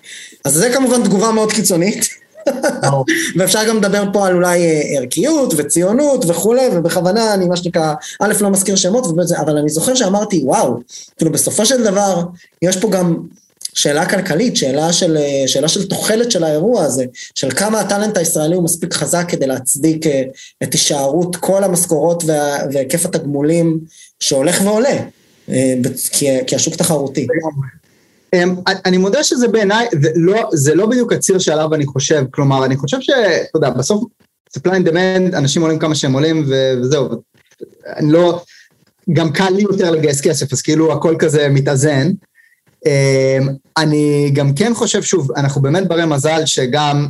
[0.45, 2.07] אז זה כמובן תגובה מאוד קיצונית.
[3.37, 8.33] ואפשר גם לדבר פה על אולי אה, ערכיות וציונות וכולי, ובכוונה אני מה שנקרא, א',
[8.41, 9.05] לא מזכיר שמות,
[9.37, 10.79] אבל אני זוכר שאמרתי, וואו,
[11.17, 12.23] כאילו בסופו של דבר,
[12.61, 13.17] יש פה גם
[13.73, 17.05] שאלה כלכלית, שאלה של, שאלה של תוחלת של האירוע הזה,
[17.35, 20.05] של כמה הטאלנט הישראלי הוא מספיק חזק כדי להצדיק
[20.63, 22.23] את הישארות כל המשכורות
[22.73, 23.79] והיקף התגמולים
[24.19, 24.97] שהולך ועולה,
[26.11, 27.27] כי, כי השוק תחרותי.
[28.33, 32.65] אמ, אני מודה שזה בעיניי, זה לא, זה לא בדיוק הציר שעליו אני חושב, כלומר,
[32.65, 34.03] אני חושב שאתה יודע, בסוף
[34.57, 37.09] supply and demand, אנשים עולים כמה שהם עולים וזהו,
[37.97, 38.41] אני לא,
[39.13, 42.11] גם קל לי יותר לגייס כסף, אז כאילו הכל כזה מתאזן.
[42.85, 47.07] אמ, אני גם כן חושב, שוב, אנחנו באמת ברי מזל שגם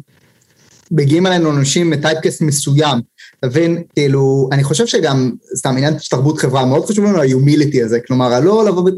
[0.91, 2.99] מגיעים אלינו אנשים מטייפקסט מסוים,
[3.39, 7.83] אתה מבין, כאילו, אני חושב שגם, סתם עניין של תרבות חברה, מאוד חשוב לנו ה-humility
[7.85, 8.89] הזה, כלומר, הלא לבוא,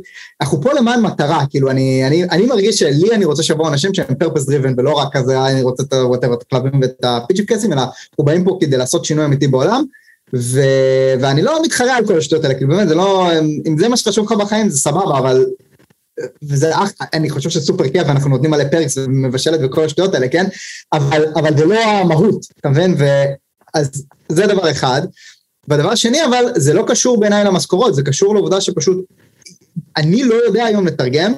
[0.42, 4.16] אנחנו פה למען מטרה, כאילו, אני, אני, אני מרגיש שלי אני רוצה שיבואו אנשים שהם
[4.24, 7.82] purpose driven, ולא רק כזה, אני רוצה את ה-whatever, את הכלבים ואת הפיצ'יפ קייסים, אלא
[7.82, 9.84] אנחנו באים פה כדי לעשות שינוי אמיתי בעולם,
[10.36, 10.62] ו...
[11.22, 13.32] ואני לא מתחרה על כל השטויות האלה, כאילו באמת, זה לא,
[13.68, 15.46] אם זה מה שחשוב לך בחיים, זה סבבה, אבל...
[16.44, 20.46] וזה אח, אני חושב שסופר כיף, אנחנו נותנים עלי פרקס ומבשלת וכל השטויות האלה, כן?
[20.94, 22.96] אבל, אבל זה לא המהות, אתה מבין?
[23.74, 25.02] אז זה דבר אחד.
[25.68, 29.06] והדבר השני, אבל זה לא קשור בעיניי למשכורות, זה קשור לעובדה שפשוט,
[29.98, 31.34] אני לא יודע היום לתרגם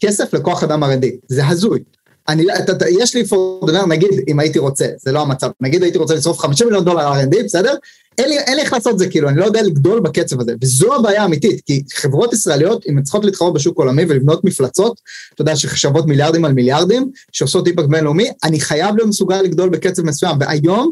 [0.00, 1.80] כסף לכוח אדם R&D, זה הזוי.
[2.28, 5.98] אני, אתה, אתה, יש לי פורדנר, נגיד, אם הייתי רוצה, זה לא המצב, נגיד הייתי
[5.98, 7.74] רוצה לשרוף 50 מיליון דולר R&D, בסדר?
[8.18, 10.94] אין לי, אין לי איך לעשות זה, כאילו, אני לא יודע לגדול בקצב הזה, וזו
[10.94, 15.00] הבעיה האמיתית, כי חברות ישראליות, אם הן צריכות להתחרות בשוק עולמי ולבנות מפלצות,
[15.34, 20.02] אתה יודע, שחברות מיליארדים על מיליארדים, שעושות אימפקט בינלאומי, אני חייב להיות מסוגל לגדול בקצב
[20.02, 20.90] מסוים, והיום,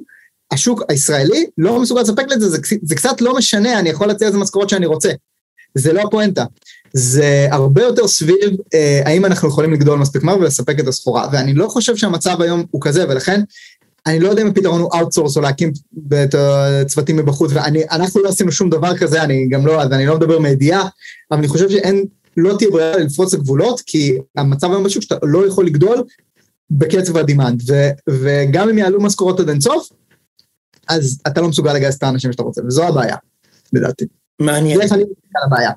[0.51, 4.39] השוק הישראלי לא מסוגל לספק לזה, זה, זה קצת לא משנה, אני יכול להציע איזה
[4.39, 5.11] משכורות שאני רוצה.
[5.74, 6.45] זה לא הפואנטה.
[6.95, 11.55] זה הרבה יותר סביב אה, האם אנחנו יכולים לגדול מספיק מהר ולספק את הסחורה, ואני
[11.55, 13.40] לא חושב שהמצב היום הוא כזה, ולכן
[14.07, 15.72] אני לא יודע אם הפתרון הוא outsource או להקים
[16.24, 20.16] את הצוותים מבחוץ, ואנחנו לא עשינו שום דבר כזה, אני גם לא, אז אני לא
[20.16, 20.88] מדבר מידיעה,
[21.30, 22.05] אבל אני חושב שאין,
[22.36, 26.05] לא תהיה ברירה לפרוץ לגבולות, כי המצב היום בשוק שאתה לא יכול לגדול
[26.70, 27.62] בקצב הדימנד,
[28.09, 29.88] וגם אם יעלו משכורות עד אינסוף,
[30.88, 33.16] אז אתה לא מסוגל לגייס את האנשים שאתה רוצה, וזו הבעיה,
[33.72, 34.05] לדעתי.
[34.40, 34.76] מעניין.
[34.76, 35.70] זה איך אני מסתכל על הבעיה.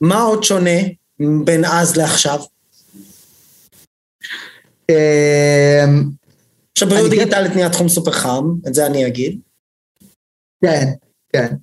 [0.00, 0.80] מה עוד שונה
[1.44, 2.40] בין אז לעכשיו?
[4.90, 6.04] אמ,
[6.72, 9.40] עכשיו בריאות דיגיטלית נהיה תחום סופר חם, את זה אני אגיד.
[10.64, 10.92] כן,
[11.32, 11.54] כן.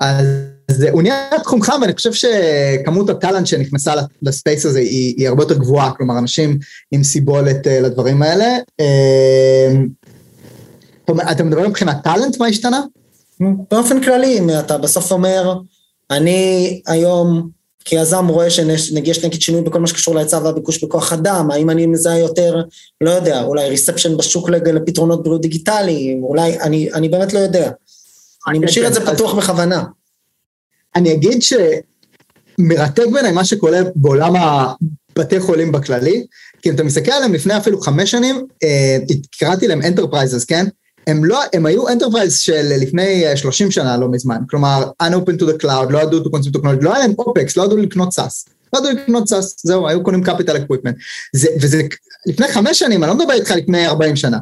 [0.00, 5.42] אז הוא נהיה תחום חם, ואני חושב שכמות הטאלנט שנכנסה לספייס הזה היא, היא הרבה
[5.42, 6.58] יותר גבוהה, כלומר, אנשים
[6.90, 8.46] עם סיבולת אה, לדברים האלה.
[8.80, 9.88] אמ,
[11.30, 12.80] אתה מדבר מבחינת טאלנט, מה השתנה?
[13.70, 15.58] באופן כללי, אם אתה בסוף אומר,
[16.10, 17.50] אני היום
[17.88, 22.18] כיזם רואה שנגיד נגיד שינוי בכל מה שקשור להיצע והביקוש בכוח אדם, האם אני מזהה
[22.18, 22.62] יותר,
[23.00, 27.70] לא יודע, אולי ריספשן בשוק לפתרונות בריאות דיגיטליים, אולי, אני, אני באמת לא יודע.
[28.48, 29.84] אני משאיר את זה פתוח בכוונה.
[30.96, 36.26] אני אגיד שמרתק בעיניי מה שקורה בעולם הבתי חולים בכללי,
[36.62, 38.96] כי אם אתה מסתכל עליהם לפני אפילו חמש שנים, אה,
[39.38, 40.66] קראתי להם enterprises, כן?
[41.06, 45.62] הם לא, הם היו enterprise של לפני 30 שנה, לא מזמן, כלומר, unopen to the
[45.62, 48.48] cloud, לא ידעו to consume technology, לא היה להם OPEX, לא ידעו לקנות SaaS.
[48.72, 50.94] לא ידעו לקנות SaaS, זהו, היו קונים equipment.
[51.32, 51.82] זה, וזה
[52.26, 54.38] לפני חמש שנים, אני לא מדבר איתך לפני 40 שנה.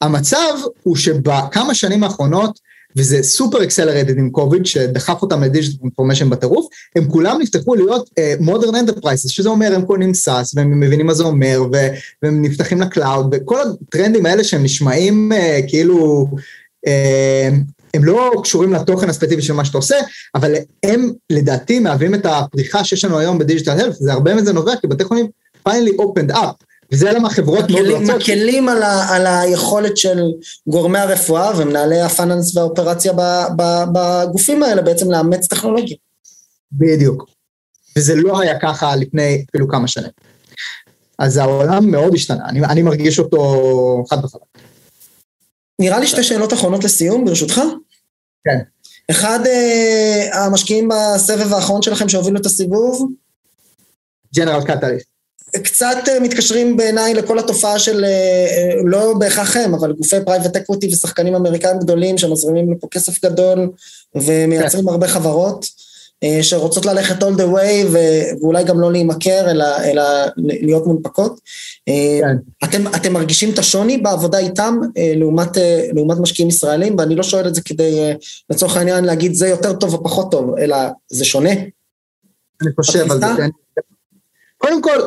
[0.00, 2.58] המצב הוא שבכמה שנים האחרונות,
[2.98, 8.74] וזה סופר accelerated עם קוביד, שדחף אותם לדיג'יטל אינפורמיישן בטירוף, הם כולם נפתחו להיות modern
[8.74, 11.88] uh, enterprises, שזה אומר הם קונים SaaS, והם מבינים מה זה אומר, ו-
[12.22, 16.26] והם נפתחים ל cloud, וכל הטרנדים האלה שהם נשמעים uh, כאילו,
[16.86, 17.54] uh,
[17.94, 19.96] הם לא קשורים לתוכן הספציפי של מה שאתה עושה,
[20.34, 24.52] אבל הם לדעתי מהווים את הפריחה שיש לנו היום ב digital health, זה הרבה מזה
[24.52, 25.26] נובע, כי בתי חולים
[25.68, 26.67] finally opened up.
[26.92, 28.16] וזה למה חברות מאוד רוצות.
[28.16, 30.22] מקלים על, ה, על היכולת של
[30.66, 33.12] גורמי הרפואה ומנהלי הפיננס והאופרציה
[33.92, 35.96] בגופים האלה בעצם לאמץ טכנולוגיה.
[36.72, 37.30] בדיוק.
[37.96, 40.10] וזה לא היה ככה לפני אפילו כמה שנים.
[41.18, 44.42] אז העולם מאוד השתנה, אני, אני מרגיש אותו חד וחלק.
[45.78, 47.60] נראה לי שתי שאלות אחרונות לסיום, ברשותך.
[48.44, 48.58] כן.
[49.10, 53.08] אחד, אה, המשקיעים בסבב האחרון שלכם שהובילו את הסיבוב?
[54.34, 55.17] General Catalyst.
[55.56, 60.56] קצת אה, מתקשרים בעיניי לכל התופעה של, אה, אה, לא בהכרח הם, אבל גופי private
[60.56, 63.70] equity ושחקנים אמריקאים גדולים שמזרימים לפה כסף גדול
[64.14, 64.90] ומייצרים כן.
[64.90, 65.66] הרבה חברות
[66.42, 70.02] שרוצות ללכת all the way ואולי גם לא להימכר אלא, אלא
[70.36, 71.40] להיות מונפקות.
[71.86, 72.36] כן.
[72.64, 74.78] אתם, אתם מרגישים את השוני בעבודה איתם
[75.16, 75.48] לעומת,
[75.92, 78.12] לעומת משקיעים ישראלים ואני לא שואל את זה כדי
[78.50, 80.76] לצורך העניין להגיד זה יותר טוב או פחות טוב אלא
[81.08, 81.52] זה שונה.
[82.62, 83.48] אני חושב על זה, כן.
[84.58, 84.98] קודם כל,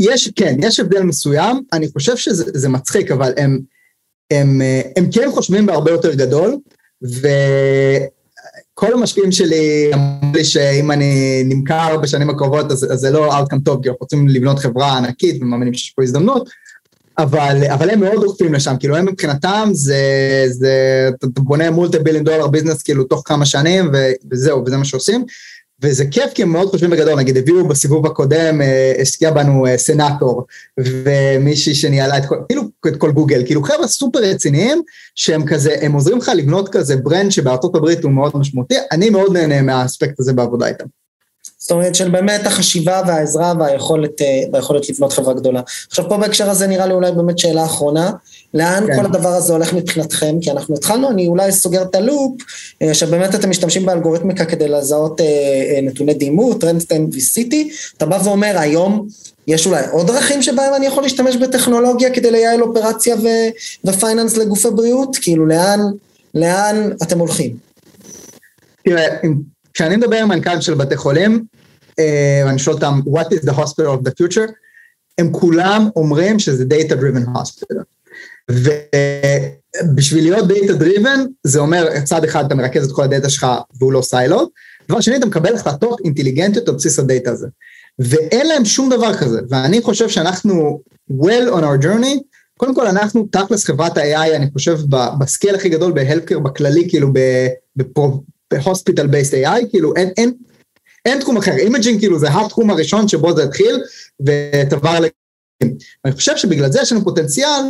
[0.00, 3.58] יש, כן, יש הבדל מסוים, אני חושב שזה מצחיק, אבל הם,
[4.30, 4.60] הם,
[4.96, 6.56] הם כן חושבים בהרבה יותר גדול,
[7.02, 7.26] וכל
[8.74, 13.60] כל המשקיעים שלי אמרו לי שאם אני נמכר בשנים הקרובות, אז, אז זה לא outcome
[13.64, 16.48] טוב, כי אנחנו רוצים לבנות חברה ענקית ומאמינים שיש פה הזדמנות,
[17.18, 22.24] אבל, אבל הם מאוד דוחפים לשם, כאילו הם מבחינתם זה, זה, אתה בונה מולטי ביליון
[22.24, 23.90] דולר ביזנס כאילו תוך כמה שנים
[24.30, 25.24] וזהו, וזה מה שעושים.
[25.82, 29.78] וזה כיף כי הם מאוד חושבים בגדול, נגיד הביאו בסיבוב הקודם, אה, השקיע בנו אה,
[29.78, 30.46] סנאטור,
[30.80, 34.82] ומישהי שניהלה את כל, כאילו את כל גוגל, כאילו חבר'ה סופר רציניים,
[35.14, 39.32] שהם כזה, הם עוזרים לך לבנות כזה brand שבארצות הברית הוא מאוד משמעותי, אני מאוד
[39.32, 40.86] נהנה מהאספקט הזה בעבודה איתם.
[41.60, 45.60] זאת אומרת של באמת החשיבה והעזרה והיכולת, אה, והיכולת לבנות חברה גדולה.
[45.88, 48.10] עכשיו פה בהקשר הזה נראה לי אולי באמת שאלה אחרונה,
[48.54, 48.96] לאן כן.
[48.96, 50.36] כל הדבר הזה הולך מבחינתכם?
[50.40, 52.32] כי אנחנו התחלנו, אני אולי סוגר את ה loop,
[52.82, 58.18] אה, שבאמת אתם משתמשים באלגוריתמיקה כדי לזהות אה, נתוני דימות, טרנסטיין ו CT, אתה בא
[58.24, 59.06] ואומר היום
[59.46, 64.36] יש אולי עוד דרכים שבהם אני יכול להשתמש בטכנולוגיה כדי לייעל אופרציה ו- ו finance
[64.36, 65.16] לגופי בריאות?
[65.16, 65.80] כאילו לאן,
[66.34, 67.56] לאן אתם הולכים?
[68.84, 69.06] תראה,
[69.74, 71.44] כשאני מדבר עם מנכ"לים של בתי חולים,
[71.98, 74.52] אה, ואני שואל אותם, what is the hospital of the future?
[75.18, 77.82] הם כולם אומרים שזה data driven hospital.
[78.50, 83.46] ובשביל להיות data driven, זה אומר, צד אחד אתה מרכז את כל הדאטה שלך
[83.78, 84.48] והוא לא siloed,
[84.88, 87.46] דבר שני, אתה מקבל החלטות אינטליגנטיות על בסיס הדאטה הזה.
[87.98, 92.18] ואין להם שום דבר כזה, ואני חושב שאנחנו well on our journey,
[92.56, 94.78] קודם כל אנחנו תכלס חברת ה-AI, אני חושב
[95.20, 97.12] ב scale הכי גדול ב healthcare בכללי, כאילו
[98.50, 100.32] ב hospital based AI, כאילו אין, אין,
[101.04, 103.80] אין תחום אחר, imaging כאילו זה התחום הראשון שבו זה התחיל,
[104.20, 105.04] ותבר ל...
[106.04, 107.62] אני חושב שבגלל זה יש לנו פוטנציאל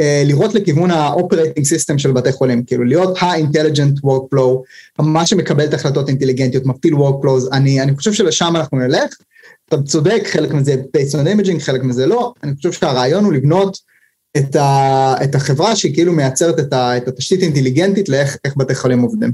[0.00, 4.62] אה, לראות לכיוון ה-operating system של בתי חולים, כאילו להיות ה-intelligent workflow,
[5.02, 9.14] מה שמקבל את ההחלטות אינטליגנטיות, מפעיל workflows, אני, אני חושב שלשם אנחנו נלך,
[9.68, 13.78] אתה צודק, חלק מזה based on imaging, חלק מזה לא, אני חושב שהרעיון הוא לבנות
[14.36, 19.00] את, ה, את החברה שהיא כאילו מייצרת את, ה, את התשתית אינטליגנטית לאיך בתי חולים
[19.00, 19.32] עובדים.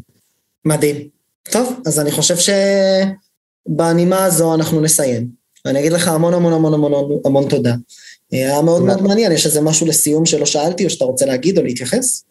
[0.64, 1.08] מדהים.
[1.42, 2.34] טוב, אז אני חושב
[3.68, 5.28] שבנימה הזו אנחנו נסיים.
[5.64, 7.74] ואני אגיד לך המון המון המון המון המון תודה.
[8.30, 11.62] היה מאוד מאוד מעניין, יש איזה משהו לסיום שלא שאלתי, או שאתה רוצה להגיד או
[11.62, 12.24] להתייחס?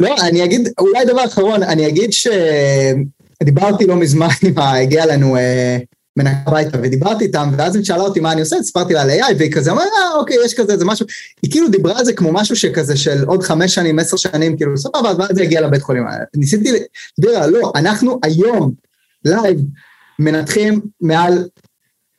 [0.00, 4.78] לא, אני אגיד, אולי דבר אחרון, אני אגיד שדיברתי לא מזמן עם ה...
[4.78, 5.78] הגיע לנו אה,
[6.16, 9.34] מנהל הביתה ודיברתי איתם, ואז היא שאלה אותי מה אני עושה, סיפרתי לה על AI,
[9.38, 11.06] והיא כזה אמרה, אה, אוקיי, יש כזה, זה משהו,
[11.42, 14.78] היא כאילו דיברה על זה כמו משהו שכזה של עוד חמש שנים, עשר שנים, כאילו,
[14.78, 16.04] סבבה, ואז זה הגיע לבית חולים.
[16.36, 18.72] ניסיתי להסביר לה, לא, אנחנו היום,
[19.24, 19.60] live,
[20.18, 21.48] מנתחים מעל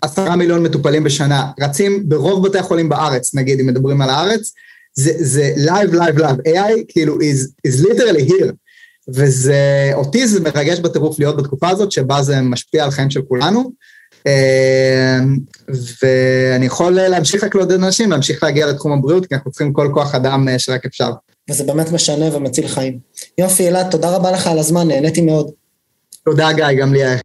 [0.02, 4.52] עשרה מיליון מטופלים בשנה, רצים ברוב בתי החולים בארץ, נגיד, אם מדברים על הארץ,
[4.94, 8.52] זה live, live, live, AI כאילו is, is literally here.
[9.10, 13.72] וזה, אותי זה מרגש בטירוף להיות בתקופה הזאת, שבה זה משפיע על חיים של כולנו.
[14.26, 15.38] אמ,
[16.02, 20.16] ואני יכול להמשיך רק לעודד אנשים, להמשיך להגיע לתחום הבריאות, כי אנחנו צריכים כל כוח
[20.16, 21.12] אדם אה, שרק אפשר.
[21.50, 23.00] וזה באמת משנה ומציל חיים.
[23.38, 25.52] יופי, אלעד, תודה רבה לך על הזמן, נהניתי מאוד.
[26.26, 27.18] תודה, גיא, גם לי היה.